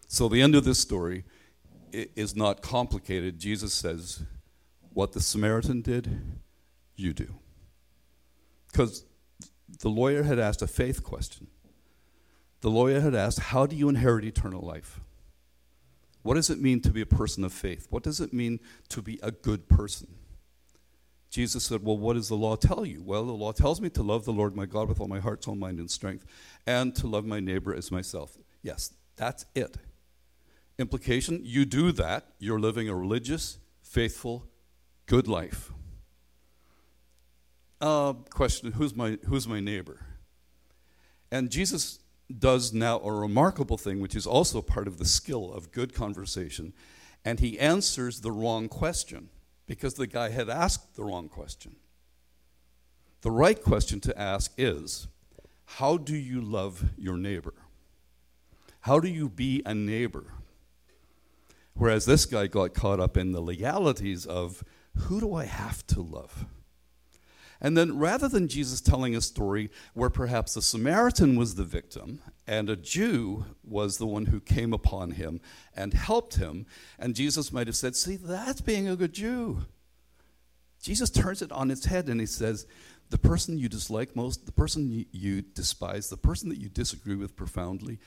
So, 0.09 0.29
the 0.29 0.42
end 0.42 0.55
of 0.55 0.64
this 0.64 0.79
story 0.79 1.25
is 1.92 2.37
not 2.37 2.62
complicated. 2.62 3.38
Jesus 3.38 3.73
says, 3.73 4.23
What 4.92 5.12
the 5.12 5.21
Samaritan 5.21 5.83
did, 5.83 6.21
you 6.95 7.12
do. 7.12 7.35
Because 8.71 9.05
the 9.81 9.88
lawyer 9.88 10.23
had 10.23 10.38
asked 10.38 10.62
a 10.62 10.66
faith 10.66 11.03
question. 11.03 11.49
The 12.61 12.71
lawyer 12.71 13.01
had 13.01 13.14
asked, 13.14 13.40
How 13.40 13.66
do 13.66 13.77
you 13.77 13.88
inherit 13.88 14.25
eternal 14.25 14.62
life? 14.62 15.01
What 16.23 16.35
does 16.35 16.51
it 16.51 16.61
mean 16.61 16.81
to 16.81 16.90
be 16.90 17.01
a 17.01 17.07
person 17.07 17.45
of 17.45 17.53
faith? 17.53 17.87
What 17.90 18.03
does 18.03 18.21
it 18.21 18.33
mean 18.33 18.59
to 18.88 19.01
be 19.01 19.21
a 19.23 19.31
good 19.31 19.69
person? 19.69 20.09
Jesus 21.31 21.64
said, 21.64 21.85
Well, 21.85 21.99
what 21.99 22.14
does 22.14 22.29
the 22.29 22.37
law 22.37 22.57
tell 22.57 22.85
you? 22.85 23.03
Well, 23.05 23.25
the 23.25 23.33
law 23.33 23.53
tells 23.53 23.81
me 23.81 23.90
to 23.90 24.03
love 24.03 24.25
the 24.25 24.33
Lord 24.33 24.57
my 24.57 24.66
God 24.66 24.88
with 24.88 25.01
all 25.01 25.09
my 25.09 25.21
heart, 25.21 25.45
soul, 25.45 25.55
mind, 25.55 25.79
and 25.79 25.90
strength, 25.90 26.25
and 26.66 26.95
to 26.97 27.07
love 27.07 27.25
my 27.25 27.40
neighbor 27.40 27.75
as 27.75 27.90
myself. 27.90 28.37
Yes, 28.62 28.92
that's 29.16 29.47
it. 29.55 29.77
Implication 30.79 31.41
you 31.43 31.65
do 31.65 31.91
that, 31.93 32.27
you're 32.39 32.61
living 32.61 32.89
a 32.89 32.95
religious, 32.95 33.59
faithful, 33.83 34.47
good 35.07 35.27
life. 35.27 35.73
Uh, 37.81 38.12
question 38.31 38.73
who's 38.73 38.95
my, 38.95 39.19
who's 39.27 39.47
my 39.47 39.61
neighbor? 39.61 40.01
And 41.31 41.51
Jesus 41.51 42.01
does 42.39 42.73
now 42.73 42.99
a 43.01 43.12
remarkable 43.12 43.79
thing, 43.79 44.01
which 44.01 44.15
is 44.15 44.27
also 44.27 44.61
part 44.61 44.87
of 44.87 44.99
the 44.99 45.05
skill 45.05 45.53
of 45.53 45.73
good 45.73 45.95
conversation, 45.95 46.73
and 47.25 47.41
he 47.41 47.59
answers 47.59 48.21
the 48.21 48.33
wrong 48.33 48.69
question 48.69 49.29
because 49.67 49.95
the 49.95 50.07
guy 50.07 50.31
had 50.31 50.49
asked 50.49 50.95
the 50.97 51.05
wrong 51.05 51.29
question. 51.29 51.77
The 53.23 53.31
right 53.31 53.61
question 53.61 54.01
to 54.01 54.19
ask 54.19 54.53
is 54.57 55.09
How 55.65 55.97
do 55.97 56.15
you 56.15 56.41
love 56.41 56.91
your 56.97 57.17
neighbor? 57.17 57.55
How 58.81 59.01
do 59.01 59.09
you 59.09 59.29
be 59.29 59.62
a 59.67 59.75
neighbor? 59.75 60.25
Whereas 61.77 62.07
this 62.07 62.25
guy 62.25 62.47
got 62.47 62.75
caught 62.75 63.01
up 63.01 63.17
in 63.17 63.33
the 63.33 63.41
legalities 63.41 64.25
of 64.25 64.65
who 64.97 65.21
do 65.21 65.35
I 65.35 65.45
have 65.45 65.87
to 65.89 66.01
love? 66.01 66.47
And 67.61 67.77
then 67.77 67.99
rather 67.99 68.29
than 68.29 68.49
Jesus 68.49 68.81
telling 68.81 69.15
a 69.15 69.21
story 69.21 69.71
where 69.95 70.11
perhaps 70.11 70.57
a 70.57 70.62
Samaritan 70.62 71.37
was 71.37 71.55
the 71.55 71.65
victim 71.65 72.21
and 72.47 72.69
a 72.69 72.77
Jew 72.77 73.47
was 73.65 73.99
the 73.99 74.07
one 74.07 74.27
who 74.27 74.41
came 74.41 74.73
upon 74.73 75.12
him 75.12 75.41
and 75.75 75.95
helped 75.95 76.37
him, 76.37 76.67
and 76.99 77.15
Jesus 77.15 77.53
might 77.53 77.67
have 77.67 77.77
said, 77.77 77.97
See, 77.97 78.17
that's 78.17 78.61
being 78.61 78.89
a 78.89 78.97
good 78.97 79.12
Jew. 79.12 79.65
Jesus 80.83 81.11
turns 81.11 81.43
it 81.43 81.51
on 81.51 81.71
its 81.71 81.87
head 81.87 82.09
and 82.09 82.21
he 82.21 82.27
says, 82.27 82.67
The 83.11 83.19
person 83.19 83.59
you 83.59 83.69
dislike 83.69 84.15
most, 84.15 84.47
the 84.47 84.53
person 84.53 85.07
you, 85.11 85.43
despise, 85.43 86.09
the 86.09 86.17
person 86.17 86.49
that 86.51 86.61
you 86.61 86.69
disagree 86.69 87.17
with 87.17 87.37
profoundly, 87.37 87.99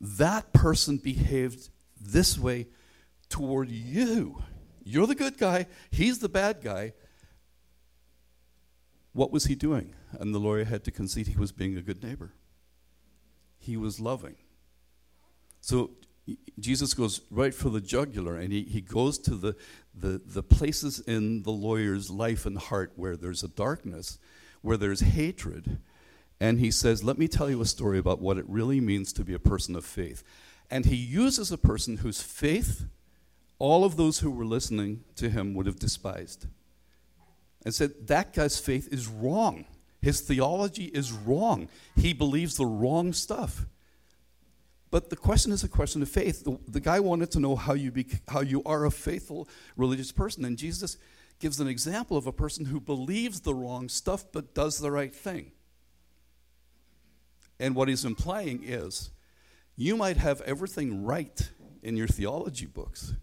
that 0.00 0.52
person 0.52 0.96
behaved 0.96 1.70
this 2.00 2.38
way 2.38 2.66
toward 3.28 3.70
you. 3.70 4.42
You're 4.84 5.06
the 5.06 5.14
good 5.14 5.38
guy, 5.38 5.66
he's 5.90 6.20
the 6.20 6.28
bad 6.28 6.62
guy. 6.62 6.92
What 9.12 9.32
was 9.32 9.46
he 9.46 9.54
doing? 9.54 9.94
And 10.12 10.34
the 10.34 10.38
lawyer 10.38 10.64
had 10.64 10.84
to 10.84 10.90
concede 10.90 11.28
he 11.28 11.38
was 11.38 11.50
being 11.50 11.76
a 11.76 11.82
good 11.82 12.02
neighbor. 12.02 12.34
He 13.58 13.76
was 13.76 13.98
loving. 13.98 14.36
So 15.62 15.92
Jesus 16.58 16.94
goes 16.94 17.22
right 17.30 17.54
for 17.54 17.70
the 17.70 17.80
jugular 17.80 18.36
and 18.36 18.52
he, 18.52 18.62
he 18.62 18.80
goes 18.80 19.18
to 19.20 19.34
the, 19.34 19.56
the, 19.94 20.20
the 20.24 20.42
places 20.42 21.00
in 21.00 21.42
the 21.42 21.50
lawyer's 21.50 22.10
life 22.10 22.46
and 22.46 22.58
heart 22.58 22.92
where 22.96 23.16
there's 23.16 23.42
a 23.42 23.48
darkness, 23.48 24.18
where 24.62 24.76
there's 24.76 25.00
hatred. 25.00 25.78
And 26.40 26.60
he 26.60 26.70
says, 26.70 27.02
Let 27.04 27.18
me 27.18 27.28
tell 27.28 27.48
you 27.48 27.60
a 27.60 27.66
story 27.66 27.98
about 27.98 28.20
what 28.20 28.38
it 28.38 28.48
really 28.48 28.80
means 28.80 29.12
to 29.14 29.24
be 29.24 29.34
a 29.34 29.38
person 29.38 29.74
of 29.76 29.84
faith. 29.84 30.22
And 30.70 30.84
he 30.84 30.96
uses 30.96 31.52
a 31.52 31.58
person 31.58 31.98
whose 31.98 32.20
faith 32.20 32.86
all 33.58 33.84
of 33.84 33.96
those 33.96 34.18
who 34.18 34.30
were 34.30 34.44
listening 34.44 35.04
to 35.16 35.30
him 35.30 35.54
would 35.54 35.66
have 35.66 35.78
despised 35.78 36.46
and 37.64 37.74
said, 37.74 38.06
That 38.06 38.32
guy's 38.32 38.58
faith 38.58 38.88
is 38.92 39.08
wrong. 39.08 39.64
His 40.00 40.20
theology 40.20 40.84
is 40.84 41.12
wrong. 41.12 41.68
He 41.96 42.12
believes 42.12 42.56
the 42.56 42.66
wrong 42.66 43.12
stuff. 43.12 43.66
But 44.90 45.10
the 45.10 45.16
question 45.16 45.52
is 45.52 45.64
a 45.64 45.68
question 45.68 46.00
of 46.00 46.08
faith. 46.08 46.44
The, 46.44 46.58
the 46.68 46.80
guy 46.80 47.00
wanted 47.00 47.30
to 47.32 47.40
know 47.40 47.56
how 47.56 47.74
you, 47.74 47.90
be, 47.90 48.06
how 48.28 48.40
you 48.40 48.62
are 48.64 48.84
a 48.84 48.90
faithful 48.90 49.48
religious 49.76 50.12
person. 50.12 50.44
And 50.44 50.56
Jesus 50.56 50.96
gives 51.38 51.60
an 51.60 51.66
example 51.66 52.16
of 52.16 52.26
a 52.26 52.32
person 52.32 52.66
who 52.66 52.80
believes 52.80 53.40
the 53.40 53.54
wrong 53.54 53.88
stuff 53.88 54.24
but 54.32 54.54
does 54.54 54.78
the 54.78 54.90
right 54.90 55.14
thing. 55.14 55.52
And 57.58 57.74
what 57.74 57.88
he's 57.88 58.04
implying 58.04 58.62
is 58.62 59.10
you 59.76 59.96
might 59.96 60.18
have 60.18 60.40
everything 60.42 61.04
right 61.04 61.50
in 61.82 61.96
your 61.96 62.08
theology 62.08 62.66
books, 62.66 63.14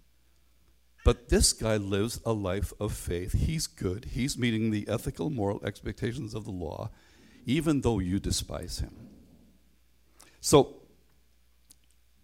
but 1.04 1.30
this 1.30 1.52
guy 1.52 1.78
lives 1.78 2.20
a 2.26 2.32
life 2.32 2.72
of 2.80 2.94
faith. 2.94 3.34
He's 3.34 3.68
good. 3.68 4.06
He's 4.12 4.38
meeting 4.38 4.72
the 4.72 4.88
ethical, 4.88 5.30
moral 5.30 5.64
expectations 5.66 6.34
of 6.34 6.46
the 6.46 6.52
law, 6.52 6.90
even 7.46 7.82
though 7.82 8.00
you 8.00 8.20
despise 8.20 8.80
him. 8.80 9.10
So, 10.40 10.76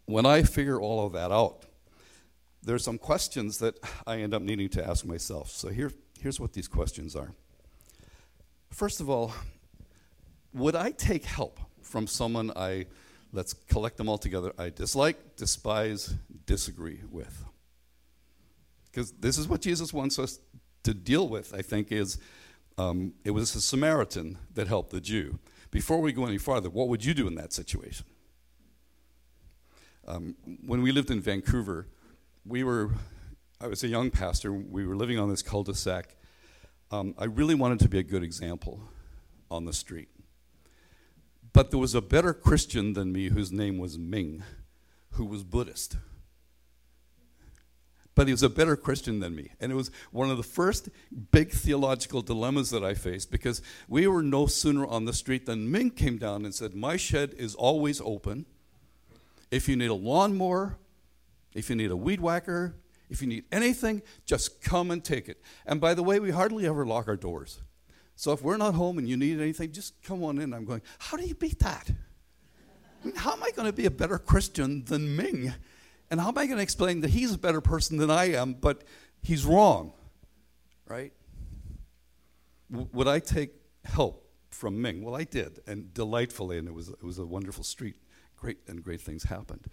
when 0.05 0.25
I 0.25 0.43
figure 0.43 0.79
all 0.79 1.05
of 1.05 1.13
that 1.13 1.31
out, 1.31 1.65
there's 2.63 2.83
some 2.83 2.97
questions 2.97 3.59
that 3.59 3.79
I 4.07 4.17
end 4.17 4.33
up 4.33 4.41
needing 4.41 4.69
to 4.69 4.87
ask 4.87 5.05
myself. 5.05 5.51
So, 5.51 5.69
here, 5.69 5.91
here's 6.19 6.39
what 6.39 6.53
these 6.53 6.67
questions 6.67 7.15
are. 7.15 7.33
First 8.71 9.01
of 9.01 9.09
all, 9.09 9.33
would 10.53 10.75
I 10.75 10.91
take 10.91 11.25
help 11.25 11.59
from 11.81 12.07
someone 12.07 12.51
I, 12.55 12.85
let's 13.33 13.53
collect 13.53 13.97
them 13.97 14.07
all 14.07 14.17
together, 14.17 14.53
I 14.57 14.69
dislike, 14.69 15.35
despise, 15.35 16.15
disagree 16.45 17.01
with? 17.11 17.48
Because 18.91 19.12
this 19.13 19.38
is 19.38 19.47
what 19.47 19.62
Jesus 19.62 19.93
wants 19.93 20.19
us 20.19 20.39
to 20.84 20.93
deal 20.93 21.28
with, 21.28 21.54
I 21.54 21.62
think, 21.62 21.91
is 21.91 22.17
um, 22.78 23.13
it 23.23 23.32
was 23.32 23.56
a 23.56 23.62
Samaritan 23.62 24.38
that 24.54 24.67
helped 24.67 24.91
the 24.91 25.02
Jew. 25.02 25.39
Before 25.71 25.99
we 26.02 26.12
go 26.12 26.25
any 26.25 26.38
farther, 26.38 26.69
what 26.69 26.88
would 26.88 27.06
you 27.06 27.13
do 27.13 27.28
in 27.28 27.36
that 27.36 27.54
situation? 27.54 28.06
Um, 30.08 30.36
when 30.65 30.82
we 30.82 30.91
lived 30.91 31.12
in 31.12 31.21
Vancouver, 31.21 31.88
we 32.45 32.63
were, 32.63 32.91
I 33.62 33.67
was 33.67 33.84
a 33.84 33.88
young 33.88 34.10
pastor, 34.10 34.52
we 34.52 34.88
were 34.88 34.95
living 34.95 35.19
on 35.19 35.30
this 35.30 35.43
cul 35.43 35.63
de 35.63 35.75
sac. 35.75 36.15
Um, 36.89 37.13
I 37.19 37.25
really 37.25 37.54
wanted 37.54 37.80
to 37.82 37.89
be 37.89 37.99
a 37.99 38.04
good 38.04 38.23
example 38.23 38.82
on 39.52 39.65
the 39.65 39.73
street. 39.73 40.10
But 41.54 41.69
there 41.69 41.80
was 41.80 41.93
a 41.93 42.02
better 42.02 42.34
Christian 42.34 42.93
than 42.93 43.12
me 43.12 43.30
whose 43.30 43.52
name 43.52 43.78
was 43.78 43.99
Ming, 43.99 44.43
who 45.12 45.25
was 45.25 45.43
Buddhist 45.43 45.97
but 48.15 48.28
he 48.28 48.34
was 48.34 48.43
a 48.43 48.50
better 48.50 48.76
Christian 48.76 49.19
than 49.19 49.36
me. 49.36 49.52
And 49.60 49.72
it 49.72 49.76
was 49.76 49.91
one 50.12 50.30
of 50.30 50.38
the 50.38 50.43
first 50.43 50.89
big 51.32 51.52
theological 51.52 52.22
dilemmas 52.22 52.69
that 52.72 52.84
I 52.84 52.93
faced 52.93 53.32
because 53.32 53.62
we 53.88 54.08
were 54.08 54.24
no 54.24 54.45
sooner 54.45 54.86
on 54.86 55.06
the 55.06 55.13
street 55.13 55.45
than 55.45 55.72
Ming 55.72 55.91
came 55.91 56.17
down 56.17 56.43
and 56.43 56.54
said, 56.54 56.76
My 56.76 56.98
shed 56.98 57.34
is 57.38 57.56
always 57.56 58.02
open. 58.02 58.45
If 59.52 59.67
you 59.67 59.76
need 59.76 59.89
a 59.89 59.95
lawnmower, 59.95 60.78
if 61.54 61.69
you 61.69 61.76
need 61.76 61.91
a 61.91 61.98
weed 61.98 62.22
whacker, 62.22 62.76
if 63.10 63.22
you 63.22 63.28
need 63.28 63.45
anything, 63.52 64.02
just 64.26 64.62
come 64.62 64.91
and 64.91 65.04
take 65.04 65.28
it. 65.30 65.41
And 65.65 65.82
by 65.82 65.93
the 65.93 66.04
way, 66.04 66.19
we 66.19 66.32
hardly 66.32 66.67
ever 66.67 66.86
lock 66.86 67.08
our 67.08 67.17
doors. 67.17 67.62
So 68.15 68.34
if 68.34 68.43
we're 68.43 68.58
not 68.58 68.76
home 68.76 68.98
and 68.98 69.08
you 69.08 69.17
need 69.17 69.39
anything, 69.39 69.72
just 69.72 70.02
come 70.04 70.24
on 70.24 70.39
in. 70.39 70.54
I'm 70.54 70.65
going, 70.65 70.82
How 71.00 71.17
do 71.17 71.26
you 71.26 71.36
beat 71.36 71.60
that? 71.60 71.89
I 73.02 73.06
mean, 73.06 73.15
how 73.15 73.32
am 73.32 73.43
I 73.43 73.52
going 73.52 73.65
to 73.65 73.74
be 73.74 73.86
a 73.86 73.91
better 73.91 74.17
Christian 74.17 74.84
than 74.84 75.15
Ming? 75.15 75.54
And 76.12 76.19
how 76.19 76.30
am 76.30 76.38
I 76.38 76.45
going 76.45 76.58
to 76.58 76.63
explain 76.63 77.02
that 77.02 77.12
he's 77.12 77.34
a 77.34 77.38
better 77.38 77.62
person 77.62 77.98
than 77.98 78.10
I 78.10 78.32
am, 78.34 78.54
but 78.54 78.84
he's 79.22 79.45
wrong? 79.45 79.93
Right? 80.88 81.13
W- 82.72 82.89
would 82.93 83.08
I 83.08 83.19
take 83.19 83.52
help 83.86 84.28
from 84.50 84.82
Ming? 84.82 85.04
Well, 85.04 85.15
I 85.15 85.24
did, 85.24 85.60
and 85.67 85.93
delightfully, 85.93 86.58
and 86.58 86.67
it 86.67 86.74
was, 86.74 86.89
it 86.89 87.04
was 87.04 87.19
a 87.19 87.26
wonderful 87.26 87.63
street. 87.63 87.95
Great, 88.36 88.58
and 88.67 88.84
great 88.84 89.02
things 89.02 89.24
happened. 89.24 89.67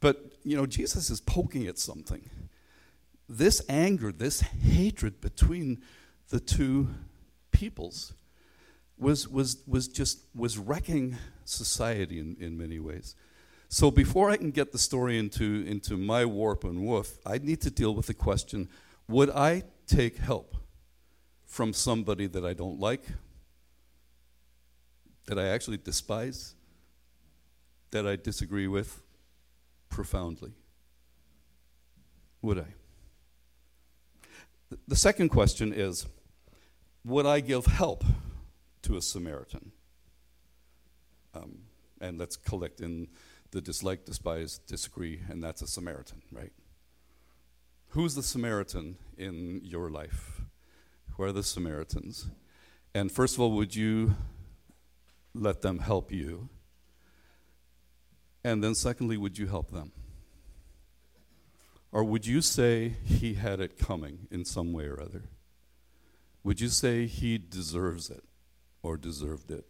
But, 0.00 0.32
you 0.42 0.56
know, 0.56 0.66
Jesus 0.66 1.10
is 1.10 1.20
poking 1.20 1.66
at 1.66 1.78
something. 1.78 2.28
This 3.28 3.62
anger, 3.68 4.10
this 4.10 4.40
hatred 4.40 5.20
between 5.20 5.82
the 6.28 6.40
two 6.40 6.88
peoples 7.50 8.14
was, 8.98 9.28
was, 9.28 9.62
was 9.66 9.88
just 9.88 10.20
was 10.34 10.58
wrecking 10.58 11.16
society 11.44 12.18
in, 12.18 12.36
in 12.40 12.56
many 12.56 12.78
ways. 12.78 13.14
So 13.72 13.90
before 13.90 14.28
I 14.28 14.36
can 14.36 14.50
get 14.50 14.70
the 14.70 14.78
story 14.78 15.18
into, 15.18 15.64
into 15.66 15.96
my 15.96 16.26
warp 16.26 16.62
and 16.62 16.84
woof, 16.84 17.16
I 17.24 17.38
need 17.38 17.62
to 17.62 17.70
deal 17.70 17.94
with 17.94 18.04
the 18.04 18.12
question 18.12 18.68
would 19.08 19.30
I 19.30 19.62
take 19.86 20.18
help 20.18 20.58
from 21.46 21.72
somebody 21.72 22.26
that 22.26 22.44
I 22.44 22.52
don't 22.52 22.78
like, 22.78 23.02
that 25.24 25.38
I 25.38 25.48
actually 25.48 25.78
despise, 25.78 26.54
that 27.92 28.06
I 28.06 28.16
disagree 28.16 28.66
with 28.66 29.02
profoundly? 29.88 30.52
Would 32.42 32.58
I? 32.58 32.74
The 34.86 34.96
second 34.96 35.30
question 35.30 35.72
is 35.72 36.04
Would 37.06 37.24
I 37.24 37.40
give 37.40 37.64
help 37.64 38.04
to 38.82 38.98
a 38.98 39.00
Samaritan? 39.00 39.72
Um, 41.32 41.60
and 42.02 42.18
let's 42.18 42.36
collect 42.36 42.82
in 42.82 43.08
the 43.52 43.60
dislike, 43.60 44.04
despise, 44.04 44.58
disagree, 44.66 45.20
and 45.28 45.42
that's 45.42 45.62
a 45.62 45.66
Samaritan, 45.66 46.22
right? 46.32 46.52
Who's 47.88 48.14
the 48.14 48.22
Samaritan 48.22 48.96
in 49.16 49.60
your 49.62 49.90
life? 49.90 50.40
Who 51.12 51.22
are 51.22 51.32
the 51.32 51.42
Samaritans? 51.42 52.30
And 52.94 53.12
first 53.12 53.34
of 53.34 53.40
all, 53.40 53.52
would 53.52 53.76
you 53.76 54.14
let 55.34 55.60
them 55.60 55.78
help 55.78 56.10
you? 56.10 56.48
And 58.42 58.64
then, 58.64 58.74
secondly, 58.74 59.16
would 59.18 59.38
you 59.38 59.46
help 59.46 59.70
them? 59.70 59.92
Or 61.92 62.02
would 62.02 62.26
you 62.26 62.40
say 62.40 62.96
he 63.04 63.34
had 63.34 63.60
it 63.60 63.78
coming 63.78 64.26
in 64.30 64.46
some 64.46 64.72
way 64.72 64.86
or 64.86 65.00
other? 65.00 65.24
Would 66.42 66.60
you 66.60 66.68
say 66.68 67.06
he 67.06 67.36
deserves 67.36 68.08
it 68.08 68.24
or 68.82 68.96
deserved 68.96 69.50
it? 69.50 69.66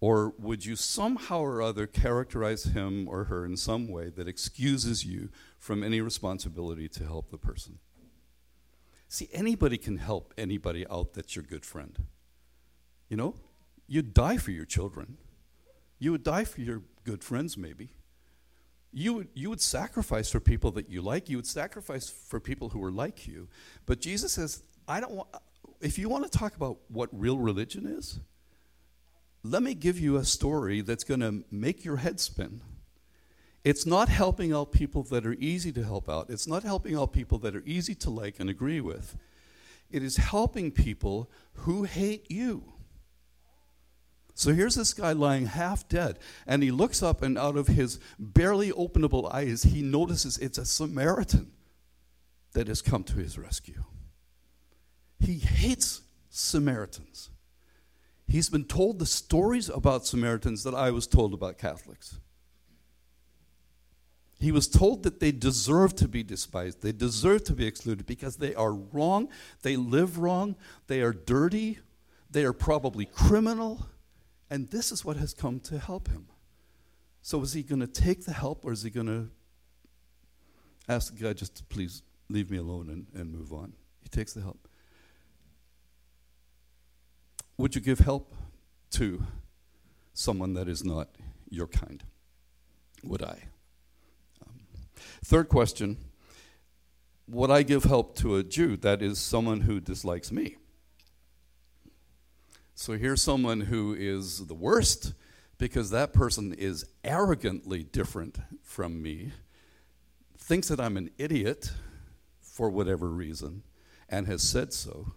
Or 0.00 0.32
would 0.38 0.64
you 0.64 0.76
somehow 0.76 1.40
or 1.40 1.60
other 1.60 1.86
characterize 1.86 2.64
him 2.64 3.06
or 3.06 3.24
her 3.24 3.44
in 3.44 3.56
some 3.56 3.86
way 3.88 4.08
that 4.08 4.26
excuses 4.26 5.04
you 5.04 5.28
from 5.58 5.82
any 5.82 6.00
responsibility 6.00 6.88
to 6.88 7.04
help 7.04 7.30
the 7.30 7.36
person? 7.36 7.78
See, 9.08 9.28
anybody 9.32 9.76
can 9.76 9.98
help 9.98 10.32
anybody 10.38 10.86
out 10.88 11.12
that's 11.12 11.36
your 11.36 11.44
good 11.44 11.66
friend. 11.66 12.06
You 13.08 13.16
know, 13.16 13.34
you'd 13.86 14.14
die 14.14 14.38
for 14.38 14.52
your 14.52 14.64
children. 14.64 15.18
You 15.98 16.12
would 16.12 16.22
die 16.22 16.44
for 16.44 16.62
your 16.62 16.82
good 17.04 17.22
friends, 17.22 17.58
maybe. 17.58 17.90
You 18.92 19.14
would, 19.14 19.28
you 19.34 19.50
would 19.50 19.60
sacrifice 19.60 20.30
for 20.30 20.40
people 20.40 20.70
that 20.72 20.88
you 20.88 21.02
like. 21.02 21.28
You 21.28 21.36
would 21.36 21.46
sacrifice 21.46 22.08
for 22.08 22.40
people 22.40 22.70
who 22.70 22.82
are 22.82 22.90
like 22.90 23.26
you. 23.26 23.48
But 23.84 24.00
Jesus 24.00 24.32
says, 24.32 24.62
I 24.88 25.00
don't 25.00 25.12
want, 25.12 25.28
if 25.80 25.98
you 25.98 26.08
want 26.08 26.30
to 26.30 26.38
talk 26.38 26.56
about 26.56 26.78
what 26.88 27.08
real 27.12 27.38
religion 27.38 27.86
is, 27.86 28.20
let 29.42 29.62
me 29.62 29.74
give 29.74 29.98
you 29.98 30.16
a 30.16 30.24
story 30.24 30.80
that's 30.80 31.04
going 31.04 31.20
to 31.20 31.44
make 31.50 31.84
your 31.84 31.96
head 31.96 32.20
spin. 32.20 32.60
It's 33.64 33.84
not 33.84 34.08
helping 34.08 34.52
out 34.52 34.72
people 34.72 35.02
that 35.04 35.26
are 35.26 35.34
easy 35.34 35.72
to 35.72 35.84
help 35.84 36.08
out. 36.08 36.30
It's 36.30 36.46
not 36.46 36.62
helping 36.62 36.96
out 36.96 37.12
people 37.12 37.38
that 37.38 37.54
are 37.54 37.62
easy 37.66 37.94
to 37.96 38.10
like 38.10 38.40
and 38.40 38.48
agree 38.48 38.80
with. 38.80 39.16
It 39.90 40.02
is 40.02 40.16
helping 40.16 40.70
people 40.70 41.30
who 41.52 41.84
hate 41.84 42.30
you. 42.30 42.64
So 44.34 44.54
here's 44.54 44.76
this 44.76 44.94
guy 44.94 45.12
lying 45.12 45.46
half 45.46 45.86
dead, 45.88 46.18
and 46.46 46.62
he 46.62 46.70
looks 46.70 47.02
up, 47.02 47.20
and 47.20 47.36
out 47.36 47.58
of 47.58 47.66
his 47.66 47.98
barely 48.18 48.70
openable 48.72 49.30
eyes, 49.30 49.64
he 49.64 49.82
notices 49.82 50.38
it's 50.38 50.56
a 50.56 50.64
Samaritan 50.64 51.52
that 52.52 52.68
has 52.68 52.80
come 52.80 53.04
to 53.04 53.16
his 53.16 53.36
rescue. 53.36 53.84
He 55.18 55.38
hates 55.38 56.00
Samaritans. 56.30 57.28
He's 58.30 58.48
been 58.48 58.64
told 58.64 59.00
the 59.00 59.06
stories 59.06 59.68
about 59.68 60.06
Samaritans 60.06 60.62
that 60.62 60.72
I 60.72 60.92
was 60.92 61.08
told 61.08 61.34
about 61.34 61.58
Catholics. 61.58 62.20
He 64.38 64.52
was 64.52 64.68
told 64.68 65.02
that 65.02 65.18
they 65.18 65.32
deserve 65.32 65.96
to 65.96 66.06
be 66.06 66.22
despised, 66.22 66.80
they 66.80 66.92
deserve 66.92 67.42
to 67.44 67.54
be 67.54 67.66
excluded 67.66 68.06
because 68.06 68.36
they 68.36 68.54
are 68.54 68.72
wrong, 68.72 69.28
they 69.62 69.74
live 69.74 70.18
wrong, 70.18 70.54
they 70.86 71.00
are 71.00 71.12
dirty, 71.12 71.80
they 72.30 72.44
are 72.44 72.52
probably 72.52 73.04
criminal, 73.04 73.88
and 74.48 74.68
this 74.68 74.92
is 74.92 75.04
what 75.04 75.16
has 75.16 75.34
come 75.34 75.58
to 75.60 75.80
help 75.80 76.06
him. 76.06 76.26
So, 77.22 77.42
is 77.42 77.52
he 77.52 77.64
going 77.64 77.80
to 77.80 77.88
take 77.88 78.26
the 78.26 78.32
help 78.32 78.64
or 78.64 78.70
is 78.70 78.84
he 78.84 78.90
going 78.90 79.08
to 79.08 79.28
ask 80.88 81.18
God 81.20 81.36
just 81.36 81.56
to 81.56 81.64
please 81.64 82.02
leave 82.28 82.48
me 82.48 82.58
alone 82.58 82.88
and, 82.90 83.06
and 83.20 83.32
move 83.32 83.52
on? 83.52 83.72
He 84.00 84.08
takes 84.08 84.32
the 84.34 84.40
help. 84.40 84.69
Would 87.60 87.74
you 87.74 87.82
give 87.82 87.98
help 87.98 88.34
to 88.92 89.26
someone 90.14 90.54
that 90.54 90.66
is 90.66 90.82
not 90.82 91.10
your 91.50 91.66
kind? 91.66 92.02
Would 93.04 93.22
I? 93.22 93.36
Um, 94.46 94.60
third 95.22 95.50
question 95.50 95.98
Would 97.28 97.50
I 97.50 97.62
give 97.62 97.84
help 97.84 98.16
to 98.16 98.36
a 98.36 98.42
Jew 98.42 98.78
that 98.78 99.02
is 99.02 99.18
someone 99.18 99.60
who 99.60 99.78
dislikes 99.78 100.32
me? 100.32 100.56
So 102.74 102.94
here's 102.94 103.20
someone 103.20 103.60
who 103.60 103.92
is 103.92 104.46
the 104.46 104.54
worst 104.54 105.12
because 105.58 105.90
that 105.90 106.14
person 106.14 106.54
is 106.54 106.86
arrogantly 107.04 107.82
different 107.82 108.38
from 108.62 109.02
me, 109.02 109.32
thinks 110.38 110.68
that 110.68 110.80
I'm 110.80 110.96
an 110.96 111.10
idiot 111.18 111.72
for 112.40 112.70
whatever 112.70 113.10
reason, 113.10 113.64
and 114.08 114.26
has 114.26 114.42
said 114.42 114.72
so. 114.72 115.12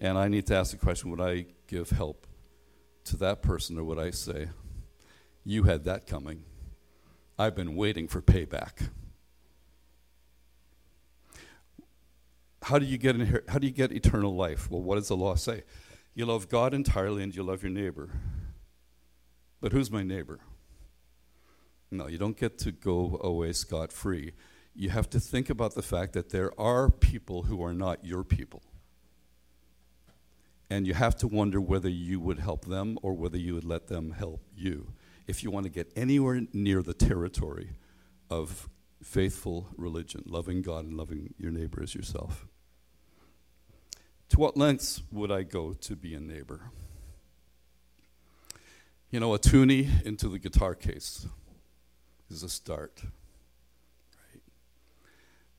And 0.00 0.16
I 0.16 0.28
need 0.28 0.46
to 0.46 0.56
ask 0.56 0.70
the 0.70 0.78
question 0.78 1.10
would 1.10 1.20
I 1.20 1.44
give 1.68 1.90
help 1.90 2.26
to 3.04 3.16
that 3.18 3.42
person, 3.42 3.78
or 3.78 3.84
would 3.84 3.98
I 3.98 4.10
say, 4.10 4.48
You 5.44 5.64
had 5.64 5.84
that 5.84 6.06
coming? 6.06 6.44
I've 7.38 7.54
been 7.54 7.76
waiting 7.76 8.08
for 8.08 8.22
payback. 8.22 8.88
How 12.62 12.78
do 12.78 12.86
you 12.86 12.98
get 12.98 13.16
how 13.48 13.58
do 13.58 13.66
you 13.66 13.72
get 13.72 13.92
eternal 13.92 14.34
life? 14.34 14.70
Well, 14.70 14.82
what 14.82 14.96
does 14.96 15.08
the 15.08 15.16
law 15.16 15.34
say? 15.34 15.64
You 16.14 16.26
love 16.26 16.48
God 16.48 16.74
entirely 16.74 17.22
and 17.22 17.34
you 17.34 17.42
love 17.42 17.62
your 17.62 17.72
neighbor. 17.72 18.10
But 19.60 19.72
who's 19.72 19.90
my 19.90 20.02
neighbor? 20.02 20.40
No, 21.90 22.06
you 22.06 22.18
don't 22.18 22.36
get 22.36 22.58
to 22.58 22.72
go 22.72 23.18
away 23.22 23.52
scot 23.52 23.92
free. 23.92 24.32
You 24.74 24.90
have 24.90 25.10
to 25.10 25.20
think 25.20 25.50
about 25.50 25.74
the 25.74 25.82
fact 25.82 26.12
that 26.14 26.30
there 26.30 26.58
are 26.58 26.88
people 26.88 27.44
who 27.44 27.62
are 27.62 27.74
not 27.74 28.04
your 28.04 28.22
people. 28.22 28.62
And 30.70 30.86
you 30.86 30.94
have 30.94 31.16
to 31.16 31.26
wonder 31.26 31.60
whether 31.60 31.88
you 31.88 32.20
would 32.20 32.38
help 32.38 32.64
them 32.64 32.96
or 33.02 33.12
whether 33.12 33.36
you 33.36 33.54
would 33.54 33.64
let 33.64 33.88
them 33.88 34.12
help 34.12 34.40
you 34.54 34.92
if 35.26 35.42
you 35.42 35.50
want 35.50 35.64
to 35.64 35.70
get 35.70 35.90
anywhere 35.96 36.42
near 36.52 36.80
the 36.82 36.94
territory 36.94 37.70
of 38.30 38.68
faithful 39.02 39.68
religion, 39.76 40.22
loving 40.26 40.62
God 40.62 40.84
and 40.84 40.94
loving 40.96 41.34
your 41.38 41.50
neighbor 41.50 41.82
as 41.82 41.94
yourself. 41.94 42.46
To 44.30 44.38
what 44.38 44.56
lengths 44.56 45.02
would 45.10 45.32
I 45.32 45.42
go 45.42 45.72
to 45.72 45.96
be 45.96 46.14
a 46.14 46.20
neighbor? 46.20 46.70
You 49.10 49.18
know, 49.18 49.34
a 49.34 49.38
toonie 49.38 49.88
into 50.04 50.28
the 50.28 50.38
guitar 50.38 50.76
case 50.76 51.26
is 52.30 52.44
a 52.44 52.48
start. 52.48 53.02
Right? 54.32 54.42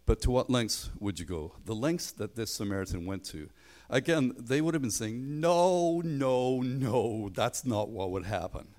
But 0.05 0.21
to 0.21 0.31
what 0.31 0.49
lengths 0.49 0.89
would 0.99 1.19
you 1.19 1.25
go? 1.25 1.55
The 1.65 1.75
lengths 1.75 2.13
that 2.13 2.37
this 2.37 2.53
Samaritan 2.53 3.05
went 3.05 3.25
to 3.25 3.49
Again, 3.91 4.33
they 4.39 4.61
would 4.61 4.73
have 4.73 4.81
been 4.81 4.89
saying, 4.89 5.41
No, 5.41 6.01
no, 6.03 6.61
no, 6.61 7.29
that's 7.29 7.65
not 7.65 7.89
what 7.89 8.09
would 8.11 8.25
happen. 8.25 8.69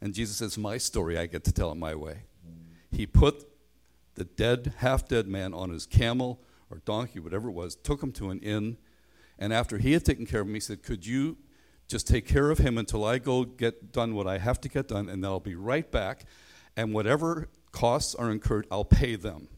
And 0.00 0.12
Jesus 0.14 0.36
says, 0.36 0.58
My 0.58 0.76
story, 0.76 1.18
I 1.18 1.26
get 1.26 1.44
to 1.44 1.52
tell 1.52 1.72
it 1.72 1.76
my 1.76 1.94
way. 1.94 2.24
He 2.90 3.06
put 3.06 3.48
the 4.14 4.24
dead, 4.24 4.74
half 4.78 5.08
dead 5.08 5.26
man 5.26 5.54
on 5.54 5.70
his 5.70 5.86
camel 5.86 6.42
or 6.70 6.82
donkey, 6.84 7.20
whatever 7.20 7.48
it 7.48 7.52
was, 7.52 7.74
took 7.74 8.02
him 8.02 8.12
to 8.12 8.30
an 8.30 8.40
inn. 8.40 8.76
And 9.38 9.52
after 9.52 9.78
he 9.78 9.92
had 9.92 10.04
taken 10.04 10.26
care 10.26 10.42
of 10.42 10.46
him, 10.46 10.54
he 10.54 10.60
said, 10.60 10.82
Could 10.82 11.06
you 11.06 11.38
just 11.88 12.06
take 12.06 12.26
care 12.26 12.50
of 12.50 12.58
him 12.58 12.76
until 12.76 13.04
I 13.04 13.18
go 13.18 13.44
get 13.44 13.92
done 13.92 14.14
what 14.14 14.26
I 14.26 14.36
have 14.36 14.60
to 14.60 14.68
get 14.68 14.88
done, 14.88 15.08
and 15.08 15.24
then 15.24 15.30
I'll 15.30 15.40
be 15.40 15.54
right 15.54 15.90
back. 15.90 16.24
And 16.76 16.92
whatever 16.92 17.48
costs 17.72 18.14
are 18.14 18.30
incurred, 18.30 18.66
I'll 18.70 18.84
pay 18.84 19.16
them. 19.16 19.48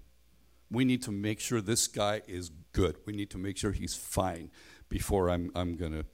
We 0.70 0.85
need 0.85 1.02
to 1.02 1.11
make 1.11 1.40
sure 1.40 1.61
this 1.61 1.88
guy 1.88 2.22
is 2.28 2.52
good. 2.72 2.96
We 3.06 3.12
need 3.12 3.30
to 3.30 3.38
make 3.38 3.56
sure 3.56 3.72
he's 3.72 3.94
fine 3.94 4.50
before 4.88 5.30
I'm, 5.30 5.50
I'm 5.54 5.76
going 5.76 5.92
to 5.92 6.04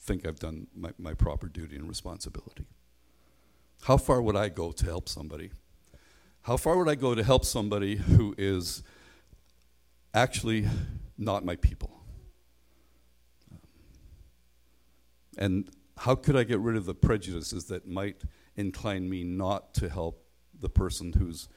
think 0.00 0.26
I've 0.26 0.38
done 0.38 0.66
my, 0.74 0.90
my 0.98 1.14
proper 1.14 1.48
duty 1.48 1.76
and 1.76 1.88
responsibility. 1.88 2.66
How 3.82 3.96
far 3.96 4.20
would 4.22 4.36
I 4.36 4.48
go 4.48 4.72
to 4.72 4.84
help 4.84 5.08
somebody? 5.08 5.50
How 6.42 6.56
far 6.56 6.76
would 6.78 6.88
I 6.88 6.94
go 6.94 7.14
to 7.14 7.22
help 7.22 7.44
somebody 7.44 7.96
who 7.96 8.34
is 8.38 8.82
actually 10.14 10.68
not 11.18 11.44
my 11.44 11.56
people? 11.56 12.02
And 15.38 15.70
how 15.98 16.14
could 16.14 16.36
I 16.36 16.44
get 16.44 16.60
rid 16.60 16.76
of 16.76 16.86
the 16.86 16.94
prejudices 16.94 17.64
that 17.66 17.86
might 17.86 18.22
incline 18.56 19.08
me 19.08 19.22
not 19.22 19.74
to 19.74 19.88
help 19.88 20.24
the 20.58 20.68
person 20.68 21.12
who's 21.12 21.48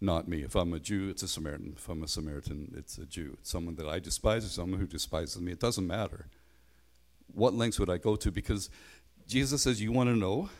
not 0.00 0.28
me. 0.28 0.42
If 0.42 0.54
I'm 0.54 0.72
a 0.72 0.78
Jew, 0.78 1.08
it's 1.08 1.22
a 1.22 1.28
Samaritan. 1.28 1.74
If 1.76 1.88
I'm 1.88 2.02
a 2.02 2.08
Samaritan, 2.08 2.72
it's 2.76 2.98
a 2.98 3.06
Jew. 3.06 3.36
It's 3.40 3.50
someone 3.50 3.74
that 3.76 3.88
I 3.88 3.98
despise 3.98 4.44
or 4.44 4.48
someone 4.48 4.78
who 4.78 4.86
despises 4.86 5.40
me. 5.40 5.52
It 5.52 5.60
doesn't 5.60 5.86
matter. 5.86 6.26
What 7.34 7.54
lengths 7.54 7.80
would 7.80 7.90
I 7.90 7.98
go 7.98 8.16
to? 8.16 8.30
Because 8.30 8.70
Jesus 9.26 9.62
says, 9.62 9.82
You 9.82 9.92
want 9.92 10.08
to 10.08 10.16
know? 10.16 10.50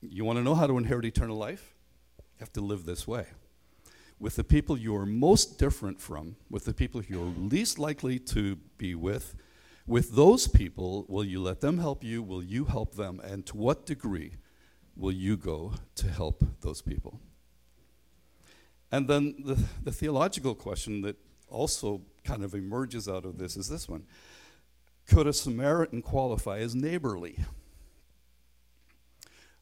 You 0.00 0.24
want 0.24 0.38
to 0.38 0.42
know 0.42 0.54
how 0.54 0.66
to 0.66 0.78
inherit 0.78 1.04
eternal 1.04 1.36
life? 1.36 1.74
You 2.18 2.40
have 2.40 2.52
to 2.54 2.60
live 2.60 2.86
this 2.86 3.06
way. 3.06 3.26
With 4.18 4.36
the 4.36 4.44
people 4.44 4.76
you 4.76 4.94
are 4.96 5.06
most 5.06 5.58
different 5.58 6.00
from, 6.00 6.36
with 6.48 6.64
the 6.64 6.72
people 6.72 7.02
you're 7.02 7.34
least 7.36 7.78
likely 7.78 8.20
to 8.20 8.56
be 8.78 8.94
with, 8.94 9.34
with 9.86 10.14
those 10.14 10.46
people, 10.46 11.04
will 11.08 11.24
you 11.24 11.42
let 11.42 11.60
them 11.60 11.78
help 11.78 12.04
you? 12.04 12.22
Will 12.22 12.42
you 12.42 12.64
help 12.66 12.94
them? 12.94 13.20
And 13.24 13.44
to 13.46 13.56
what 13.56 13.84
degree 13.84 14.36
will 14.96 15.12
you 15.12 15.36
go 15.36 15.74
to 15.96 16.08
help 16.08 16.44
those 16.60 16.82
people? 16.82 17.18
And 18.92 19.08
then 19.08 19.34
the, 19.42 19.58
the 19.82 19.90
theological 19.90 20.54
question 20.54 21.00
that 21.00 21.16
also 21.48 22.02
kind 22.24 22.44
of 22.44 22.54
emerges 22.54 23.08
out 23.08 23.24
of 23.24 23.38
this 23.38 23.56
is 23.56 23.68
this 23.68 23.88
one 23.88 24.04
Could 25.08 25.26
a 25.26 25.32
Samaritan 25.32 26.02
qualify 26.02 26.58
as 26.58 26.74
neighborly? 26.74 27.38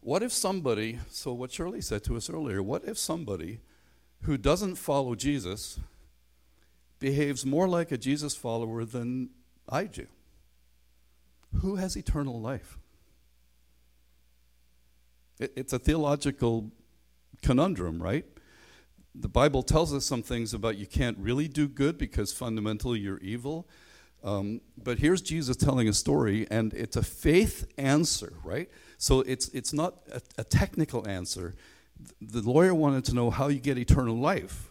What 0.00 0.22
if 0.22 0.32
somebody, 0.32 0.98
so 1.08 1.32
what 1.32 1.52
Shirley 1.52 1.80
said 1.80 2.02
to 2.04 2.16
us 2.16 2.28
earlier, 2.28 2.62
what 2.62 2.84
if 2.84 2.98
somebody 2.98 3.60
who 4.22 4.36
doesn't 4.36 4.76
follow 4.76 5.14
Jesus 5.14 5.78
behaves 6.98 7.44
more 7.44 7.68
like 7.68 7.92
a 7.92 7.98
Jesus 7.98 8.34
follower 8.34 8.84
than 8.84 9.30
I 9.68 9.84
do? 9.84 10.06
Who 11.60 11.76
has 11.76 11.96
eternal 11.96 12.40
life? 12.40 12.78
It, 15.38 15.52
it's 15.54 15.72
a 15.72 15.78
theological 15.78 16.70
conundrum, 17.42 18.02
right? 18.02 18.24
The 19.14 19.28
Bible 19.28 19.62
tells 19.62 19.92
us 19.92 20.04
some 20.04 20.22
things 20.22 20.54
about 20.54 20.76
you 20.76 20.86
can't 20.86 21.18
really 21.18 21.48
do 21.48 21.68
good 21.68 21.98
because 21.98 22.32
fundamentally 22.32 23.00
you're 23.00 23.18
evil. 23.18 23.68
Um, 24.22 24.60
but 24.82 24.98
here's 24.98 25.22
Jesus 25.22 25.56
telling 25.56 25.88
a 25.88 25.92
story, 25.92 26.46
and 26.50 26.74
it's 26.74 26.96
a 26.96 27.02
faith 27.02 27.66
answer, 27.78 28.34
right? 28.44 28.68
So 28.98 29.20
it's, 29.22 29.48
it's 29.48 29.72
not 29.72 29.94
a, 30.12 30.20
a 30.38 30.44
technical 30.44 31.08
answer. 31.08 31.56
The 32.20 32.42
lawyer 32.42 32.74
wanted 32.74 33.04
to 33.06 33.14
know 33.14 33.30
how 33.30 33.48
you 33.48 33.60
get 33.60 33.78
eternal 33.78 34.16
life, 34.16 34.70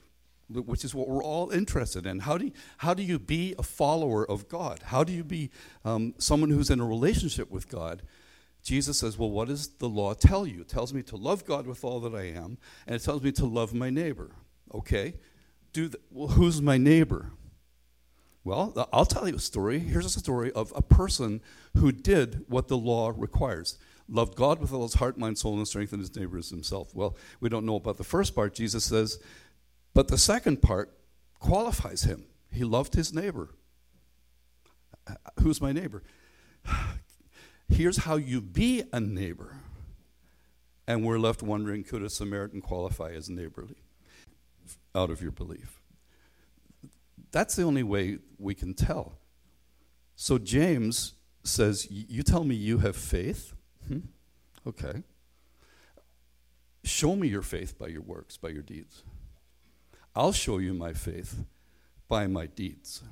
which 0.49 0.85
is 0.85 0.93
what 0.93 1.07
we're 1.07 1.23
all 1.23 1.49
interested 1.49 2.05
in. 2.05 2.19
How 2.19 2.37
do 2.37 2.45
you, 2.45 2.51
how 2.77 2.93
do 2.93 3.03
you 3.03 3.19
be 3.19 3.55
a 3.57 3.63
follower 3.63 4.29
of 4.29 4.47
God? 4.47 4.81
How 4.85 5.03
do 5.03 5.11
you 5.11 5.23
be 5.23 5.49
um, 5.83 6.13
someone 6.17 6.49
who's 6.49 6.69
in 6.69 6.79
a 6.79 6.85
relationship 6.85 7.51
with 7.51 7.69
God? 7.69 8.03
Jesus 8.63 8.99
says, 8.99 9.17
Well, 9.17 9.31
what 9.31 9.47
does 9.47 9.67
the 9.67 9.89
law 9.89 10.13
tell 10.13 10.45
you? 10.45 10.61
It 10.61 10.69
tells 10.69 10.93
me 10.93 11.01
to 11.03 11.15
love 11.15 11.45
God 11.45 11.65
with 11.65 11.83
all 11.83 11.99
that 12.01 12.15
I 12.15 12.23
am, 12.23 12.57
and 12.85 12.95
it 12.95 13.03
tells 13.03 13.23
me 13.23 13.31
to 13.33 13.45
love 13.45 13.73
my 13.73 13.89
neighbor. 13.89 14.31
Okay, 14.73 15.15
do 15.73 15.91
well, 16.11 16.29
who's 16.29 16.61
my 16.61 16.77
neighbor? 16.77 17.31
Well, 18.43 18.87
I'll 18.93 19.05
tell 19.05 19.27
you 19.27 19.35
a 19.35 19.39
story. 19.39 19.79
Here's 19.79 20.05
a 20.05 20.19
story 20.19 20.51
of 20.53 20.71
a 20.75 20.81
person 20.81 21.41
who 21.77 21.91
did 21.91 22.45
what 22.47 22.67
the 22.67 22.77
law 22.77 23.13
requires 23.15 23.77
loved 24.11 24.35
God 24.35 24.59
with 24.59 24.73
all 24.73 24.83
his 24.83 24.95
heart, 24.95 25.17
mind, 25.17 25.37
soul, 25.37 25.57
and 25.57 25.67
strength, 25.67 25.93
and 25.93 26.01
his 26.01 26.15
neighbor 26.15 26.37
as 26.37 26.49
himself. 26.49 26.93
Well, 26.95 27.15
we 27.39 27.49
don't 27.49 27.65
know 27.65 27.75
about 27.75 27.97
the 27.97 28.03
first 28.03 28.35
part, 28.35 28.53
Jesus 28.53 28.85
says, 28.85 29.19
but 29.93 30.07
the 30.07 30.17
second 30.17 30.61
part 30.61 30.91
qualifies 31.39 32.03
him. 32.03 32.25
He 32.51 32.63
loved 32.63 32.95
his 32.95 33.13
neighbor. 33.13 33.49
Uh, 35.07 35.13
uh, 35.25 35.41
who's 35.41 35.61
my 35.61 35.71
neighbor? 35.71 36.03
Here's 37.69 37.97
how 37.97 38.15
you 38.15 38.41
be 38.41 38.83
a 38.91 38.99
neighbor. 38.99 39.55
And 40.87 41.05
we're 41.05 41.19
left 41.19 41.43
wondering 41.43 41.83
could 41.83 42.01
a 42.01 42.09
Samaritan 42.09 42.61
qualify 42.61 43.11
as 43.11 43.29
neighborly 43.29 43.75
out 44.95 45.11
of 45.11 45.21
your 45.21 45.31
belief? 45.31 45.79
That's 47.31 47.55
the 47.55 47.63
only 47.63 47.83
way 47.83 48.17
we 48.39 48.55
can 48.55 48.73
tell. 48.73 49.19
So 50.15 50.39
James 50.39 51.13
says, 51.43 51.87
You 51.89 52.23
tell 52.23 52.43
me 52.43 52.55
you 52.55 52.79
have 52.79 52.95
faith? 52.95 53.53
Hmm? 53.87 53.99
Okay. 54.65 55.03
Show 56.83 57.15
me 57.15 57.27
your 57.27 57.41
faith 57.43 57.77
by 57.77 57.87
your 57.87 58.01
works, 58.01 58.35
by 58.37 58.49
your 58.49 58.63
deeds. 58.63 59.03
I'll 60.15 60.31
show 60.31 60.57
you 60.57 60.73
my 60.73 60.93
faith 60.93 61.45
by 62.07 62.25
my 62.27 62.47
deeds. 62.47 63.03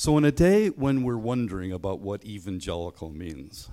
So, 0.00 0.16
in 0.16 0.24
a 0.24 0.32
day 0.32 0.68
when 0.68 1.02
we're 1.02 1.18
wondering 1.18 1.72
about 1.72 2.00
what 2.00 2.24
evangelical 2.24 3.10
means, 3.10 3.68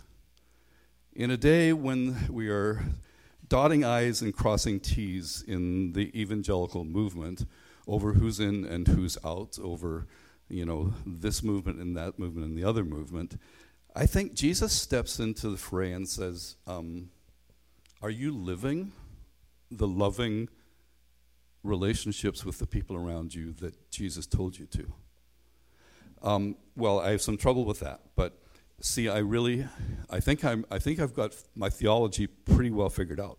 in 1.14 1.32
a 1.32 1.38
day 1.38 1.72
when 1.72 2.28
we 2.30 2.50
are 2.50 2.84
dotting 3.48 3.86
I's 3.86 4.22
and 4.22 4.34
crossing 4.34 4.82
T's 4.82 5.42
in 5.48 5.94
the 5.94 6.12
evangelical 6.14 6.84
movement 6.84 7.46
over 7.88 8.12
who's 8.12 8.42
in 8.42 8.66
and 8.66 8.90
who's 8.90 9.18
out, 9.24 9.58
over 9.64 10.06
you 10.50 10.66
know 10.66 10.92
this 11.06 11.44
movement 11.44 11.80
and 11.80 11.96
that 11.96 12.20
movement 12.20 12.46
and 12.46 12.58
the 12.58 12.66
other 12.66 12.84
movement, 12.84 13.40
I 13.96 14.06
think 14.06 14.34
Jesus 14.34 14.74
steps 14.74 15.22
into 15.22 15.50
the 15.50 15.56
fray 15.56 15.94
and 15.94 16.10
says, 16.10 16.58
um, 16.68 17.10
"Are 18.02 18.10
you 18.10 18.36
living 18.36 18.92
the 19.72 19.88
loving 19.88 20.50
relationships 21.64 22.44
with 22.44 22.60
the 22.60 22.68
people 22.68 22.98
around 22.98 23.34
you 23.34 23.54
that 23.62 23.92
Jesus 23.92 24.28
told 24.28 24.60
you 24.60 24.66
to?" 24.66 24.92
Um, 26.22 26.56
well, 26.76 27.00
I 27.00 27.12
have 27.12 27.22
some 27.22 27.38
trouble 27.38 27.66
with 27.66 27.80
that, 27.80 28.02
but 28.16 28.38
see, 28.82 29.10
I 29.10 29.20
really, 29.20 29.68
I 30.10 30.20
think 30.20 30.44
I'm, 30.44 30.66
I 30.72 30.80
think 30.80 31.00
I've 31.00 31.14
got 31.14 31.36
my 31.56 31.70
theology 31.70 32.28
pretty 32.28 32.72
well 32.72 32.90
figured 32.90 33.20
out. 33.20 33.38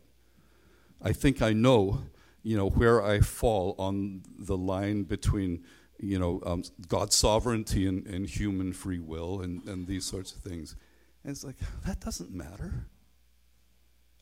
I 1.00 1.12
think 1.12 1.42
I 1.42 1.52
know, 1.52 2.02
you 2.42 2.56
know, 2.56 2.68
where 2.68 3.02
I 3.02 3.20
fall 3.20 3.74
on 3.78 4.22
the 4.38 4.56
line 4.56 5.04
between, 5.04 5.64
you 5.98 6.18
know, 6.18 6.40
um, 6.44 6.64
God's 6.88 7.16
sovereignty 7.16 7.86
and, 7.86 8.06
and 8.06 8.28
human 8.28 8.72
free 8.72 8.98
will 8.98 9.40
and, 9.40 9.66
and 9.68 9.86
these 9.86 10.04
sorts 10.04 10.32
of 10.32 10.38
things. 10.38 10.74
And 11.22 11.30
it's 11.30 11.44
like, 11.44 11.56
that 11.86 12.00
doesn't 12.00 12.32
matter. 12.32 12.86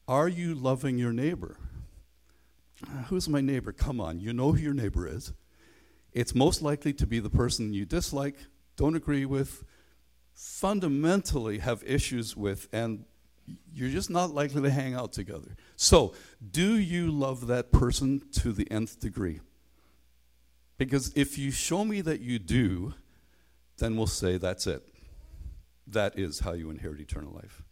Are 0.08 0.28
you 0.28 0.54
loving 0.54 0.98
your 0.98 1.12
neighbor? 1.12 1.58
Uh, 2.84 3.04
who's 3.04 3.28
my 3.28 3.40
neighbor? 3.40 3.72
Come 3.72 4.00
on, 4.00 4.20
you 4.20 4.32
know 4.32 4.52
who 4.52 4.60
your 4.60 4.74
neighbor 4.74 5.06
is 5.08 5.32
it's 6.16 6.34
most 6.34 6.62
likely 6.62 6.94
to 6.94 7.06
be 7.06 7.20
the 7.20 7.28
person 7.28 7.74
you 7.74 7.84
dislike, 7.84 8.36
don't 8.78 8.96
agree 8.96 9.26
with, 9.26 9.62
fundamentally 10.32 11.58
have 11.58 11.84
issues 11.84 12.34
with, 12.34 12.68
and 12.72 13.04
you're 13.70 13.90
just 13.90 14.08
not 14.08 14.30
likely 14.30 14.62
to 14.62 14.70
hang 14.70 14.94
out 14.94 15.12
together. 15.12 15.54
So, 15.76 16.14
do 16.50 16.78
you 16.78 17.10
love 17.10 17.48
that 17.48 17.70
person 17.70 18.22
to 18.32 18.52
the 18.52 18.66
nth 18.70 18.98
degree? 18.98 19.40
Because 20.78 21.12
if 21.14 21.36
you 21.36 21.50
show 21.50 21.84
me 21.84 22.00
that 22.00 22.22
you 22.22 22.38
do, 22.38 22.94
then 23.76 23.94
we'll 23.94 24.06
say 24.06 24.38
that's 24.38 24.66
it. 24.66 24.82
That 25.86 26.18
is 26.18 26.40
how 26.40 26.54
you 26.54 26.70
inherit 26.70 26.98
eternal 26.98 27.34
life. 27.34 27.62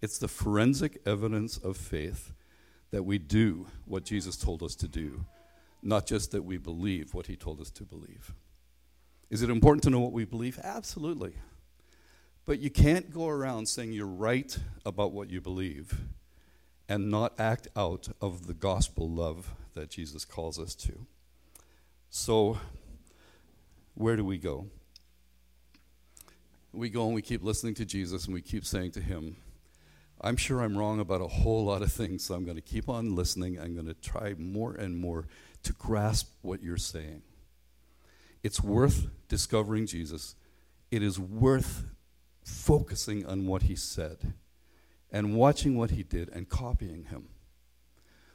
It's 0.00 0.18
the 0.18 0.28
forensic 0.28 1.00
evidence 1.04 1.58
of 1.58 1.76
faith 1.76 2.34
that 2.92 3.02
we 3.02 3.18
do 3.18 3.66
what 3.84 4.04
Jesus 4.04 4.36
told 4.36 4.62
us 4.62 4.76
to 4.76 4.86
do 4.86 5.24
not 5.84 6.06
just 6.06 6.32
that 6.32 6.44
we 6.44 6.56
believe 6.56 7.14
what 7.14 7.26
he 7.26 7.36
told 7.36 7.60
us 7.60 7.70
to 7.70 7.84
believe. 7.84 8.32
Is 9.30 9.42
it 9.42 9.50
important 9.50 9.82
to 9.84 9.90
know 9.90 10.00
what 10.00 10.12
we 10.12 10.24
believe? 10.24 10.58
Absolutely. 10.62 11.34
But 12.46 12.58
you 12.58 12.70
can't 12.70 13.12
go 13.12 13.28
around 13.28 13.68
saying 13.68 13.92
you're 13.92 14.06
right 14.06 14.56
about 14.84 15.12
what 15.12 15.30
you 15.30 15.40
believe 15.40 16.00
and 16.88 17.10
not 17.10 17.32
act 17.38 17.68
out 17.76 18.08
of 18.20 18.46
the 18.46 18.54
gospel 18.54 19.08
love 19.08 19.54
that 19.74 19.90
Jesus 19.90 20.24
calls 20.24 20.58
us 20.58 20.74
to. 20.76 21.06
So, 22.10 22.58
where 23.94 24.16
do 24.16 24.24
we 24.24 24.38
go? 24.38 24.66
We 26.72 26.90
go 26.90 27.06
and 27.06 27.14
we 27.14 27.22
keep 27.22 27.42
listening 27.42 27.74
to 27.74 27.84
Jesus 27.84 28.26
and 28.26 28.34
we 28.34 28.42
keep 28.42 28.64
saying 28.64 28.92
to 28.92 29.00
him, 29.00 29.36
I'm 30.24 30.36
sure 30.38 30.62
I'm 30.62 30.76
wrong 30.76 31.00
about 31.00 31.20
a 31.20 31.28
whole 31.28 31.66
lot 31.66 31.82
of 31.82 31.92
things, 31.92 32.24
so 32.24 32.34
I'm 32.34 32.46
going 32.46 32.56
to 32.56 32.62
keep 32.62 32.88
on 32.88 33.14
listening. 33.14 33.60
I'm 33.60 33.74
going 33.74 33.86
to 33.86 33.94
try 33.94 34.34
more 34.38 34.72
and 34.72 34.96
more 34.96 35.26
to 35.64 35.74
grasp 35.74 36.32
what 36.40 36.62
you're 36.62 36.78
saying. 36.78 37.20
It's 38.42 38.62
worth 38.62 39.06
discovering 39.28 39.86
Jesus. 39.86 40.34
It 40.90 41.02
is 41.02 41.20
worth 41.20 41.84
focusing 42.42 43.26
on 43.26 43.46
what 43.46 43.64
he 43.64 43.76
said 43.76 44.32
and 45.12 45.36
watching 45.36 45.76
what 45.76 45.90
he 45.90 46.02
did 46.02 46.30
and 46.30 46.48
copying 46.48 47.04
him. 47.04 47.28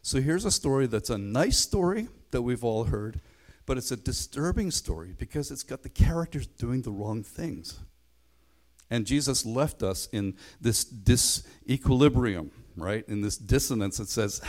So 0.03 0.21
here's 0.21 0.45
a 0.45 0.51
story 0.51 0.85
that's 0.85 1.09
a 1.09 1.17
nice 1.17 1.57
story 1.57 2.07
that 2.29 2.43
we've 2.43 2.63
all 2.63 2.85
heard, 2.85 3.19
but 3.65 3.77
it's 3.77 3.91
a 3.91 3.97
disturbing 3.97 4.69
story 4.69 5.15
because 5.17 5.49
it's 5.49 5.63
got 5.63 5.81
the 5.81 5.89
characters 5.89 6.45
doing 6.45 6.83
the 6.83 6.91
wrong 6.91 7.23
things. 7.23 7.79
And 8.89 9.05
Jesus 9.05 9.45
left 9.45 9.83
us 9.83 10.07
in 10.11 10.35
this 10.59 10.83
disequilibrium, 10.83 12.49
right? 12.75 13.07
In 13.07 13.21
this 13.21 13.37
dissonance 13.37 13.97
that 13.97 14.09
says, 14.09 14.41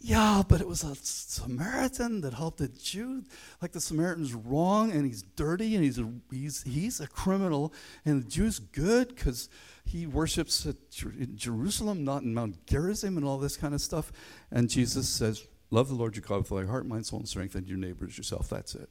yeah, 0.00 0.44
but 0.48 0.60
it 0.60 0.68
was 0.68 0.84
a 0.84 0.94
Samaritan 0.94 2.20
that 2.20 2.32
helped 2.32 2.60
a 2.60 2.68
Jew. 2.68 3.24
Like 3.60 3.72
the 3.72 3.80
Samaritan's 3.80 4.32
wrong 4.32 4.92
and 4.92 5.04
he's 5.04 5.22
dirty 5.22 5.74
and 5.74 5.82
he's 5.82 5.98
a, 5.98 6.08
he's, 6.30 6.62
he's 6.62 7.00
a 7.00 7.08
criminal. 7.08 7.72
And 8.04 8.22
the 8.22 8.28
Jew's 8.28 8.60
good 8.60 9.08
because 9.08 9.48
he 9.84 10.06
worships 10.06 10.66
at 10.66 10.76
in 11.18 11.36
Jerusalem, 11.36 12.04
not 12.04 12.22
in 12.22 12.32
Mount 12.32 12.64
Gerizim 12.66 13.16
and 13.16 13.26
all 13.26 13.38
this 13.38 13.56
kind 13.56 13.74
of 13.74 13.80
stuff. 13.80 14.12
And 14.52 14.70
Jesus 14.70 15.08
says, 15.08 15.44
Love 15.70 15.88
the 15.88 15.94
Lord 15.94 16.16
your 16.16 16.22
God 16.22 16.38
with 16.38 16.52
all 16.52 16.60
your 16.60 16.68
heart, 16.68 16.86
mind, 16.86 17.04
soul, 17.04 17.18
and 17.18 17.28
strength, 17.28 17.54
and 17.54 17.68
your 17.68 17.76
neighbors 17.76 18.16
yourself. 18.16 18.48
That's 18.48 18.74
it. 18.74 18.88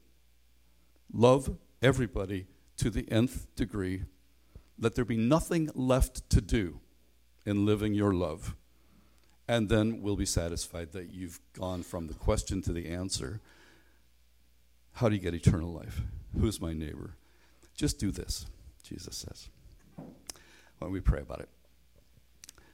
Love 1.11 1.57
everybody 1.81 2.45
to 2.77 2.89
the 2.89 3.09
nth 3.11 3.47
degree. 3.55 4.03
Let 4.79 4.95
there 4.95 5.05
be 5.05 5.17
nothing 5.17 5.69
left 5.73 6.29
to 6.31 6.41
do 6.41 6.79
in 7.45 7.65
living 7.65 7.93
your 7.93 8.13
love 8.13 8.55
and 9.47 9.69
then 9.69 10.01
we'll 10.01 10.17
be 10.17 10.25
satisfied 10.25 10.91
that 10.91 11.11
you've 11.11 11.39
gone 11.53 11.81
from 11.81 12.07
the 12.07 12.13
question 12.13 12.61
to 12.63 12.73
the 12.73 12.89
answer. 12.89 13.39
How 14.93 15.07
do 15.07 15.15
you 15.15 15.21
get 15.21 15.33
eternal 15.33 15.71
life? 15.71 16.01
Who's 16.37 16.59
my 16.59 16.73
neighbor? 16.73 17.15
Just 17.75 17.99
do 17.99 18.11
this, 18.11 18.45
Jesus 18.83 19.15
says. 19.15 19.49
Why 19.95 20.05
don't 20.81 20.91
we 20.91 20.99
pray 20.99 21.21
about 21.21 21.39
it? 21.39 21.49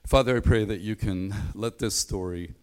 Father, 0.06 0.36
I 0.36 0.40
pray 0.40 0.64
that 0.64 0.80
you 0.80 0.96
can 0.96 1.34
let 1.54 1.78
this 1.78 1.94
story 1.94 2.54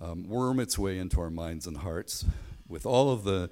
um, 0.00 0.28
worm 0.28 0.60
its 0.60 0.78
way 0.78 0.98
into 0.98 1.20
our 1.20 1.30
minds 1.30 1.66
and 1.66 1.78
hearts 1.78 2.24
with 2.68 2.86
all 2.86 3.10
of 3.10 3.24
the, 3.24 3.50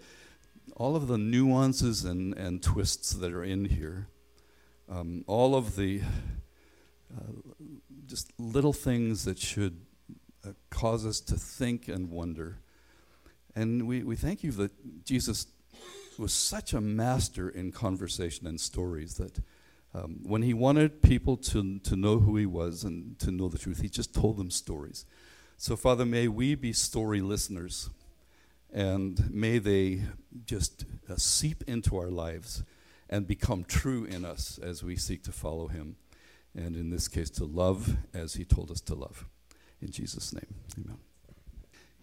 all 0.76 0.94
of 0.94 1.08
the 1.08 1.18
nuances 1.18 2.04
and, 2.04 2.34
and 2.34 2.62
twists 2.62 3.10
that 3.10 3.32
are 3.32 3.44
in 3.44 3.64
here, 3.66 4.06
um, 4.90 5.24
all 5.26 5.54
of 5.54 5.76
the 5.76 6.00
uh, 7.16 7.32
just 8.06 8.32
little 8.38 8.72
things 8.72 9.24
that 9.24 9.38
should 9.38 9.80
uh, 10.46 10.52
cause 10.70 11.04
us 11.06 11.20
to 11.20 11.36
think 11.36 11.88
and 11.88 12.10
wonder. 12.10 12.58
And 13.54 13.86
we, 13.86 14.02
we 14.02 14.16
thank 14.16 14.42
you 14.42 14.52
that 14.52 15.04
Jesus 15.04 15.46
was 16.18 16.32
such 16.32 16.72
a 16.72 16.80
master 16.80 17.48
in 17.48 17.72
conversation 17.72 18.46
and 18.46 18.60
stories 18.60 19.14
that 19.14 19.38
um, 19.94 20.20
when 20.22 20.42
he 20.42 20.52
wanted 20.52 21.02
people 21.02 21.36
to, 21.36 21.78
to 21.80 21.96
know 21.96 22.18
who 22.18 22.36
he 22.36 22.46
was 22.46 22.84
and 22.84 23.18
to 23.20 23.30
know 23.30 23.48
the 23.48 23.58
truth, 23.58 23.80
he 23.80 23.88
just 23.88 24.14
told 24.14 24.36
them 24.36 24.50
stories. 24.50 25.06
So, 25.56 25.76
Father, 25.76 26.04
may 26.04 26.28
we 26.28 26.54
be 26.54 26.72
story 26.72 27.20
listeners, 27.20 27.90
and 28.72 29.32
may 29.32 29.58
they 29.58 30.02
just 30.44 30.84
uh, 31.10 31.16
seep 31.16 31.64
into 31.66 31.96
our 31.96 32.10
lives 32.10 32.62
and 33.08 33.26
become 33.26 33.64
true 33.64 34.04
in 34.04 34.24
us 34.24 34.58
as 34.62 34.82
we 34.82 34.96
seek 34.96 35.22
to 35.24 35.32
follow 35.32 35.68
Him, 35.68 35.96
and 36.54 36.76
in 36.76 36.90
this 36.90 37.08
case, 37.08 37.30
to 37.30 37.44
love 37.44 37.96
as 38.12 38.34
He 38.34 38.44
told 38.44 38.70
us 38.70 38.80
to 38.82 38.94
love. 38.94 39.26
In 39.80 39.90
Jesus' 39.90 40.32
name, 40.32 40.54
amen. 40.78 40.98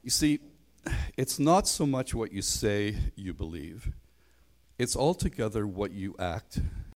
You 0.02 0.10
see, 0.10 0.40
it's 1.18 1.40
not 1.40 1.68
so 1.68 1.86
much 1.86 2.14
what 2.14 2.32
you 2.32 2.42
say 2.42 2.96
you 3.16 3.34
believe, 3.34 3.92
it's 4.78 4.96
altogether 4.96 5.66
what 5.66 5.92
you 5.92 6.16
act 6.20 6.60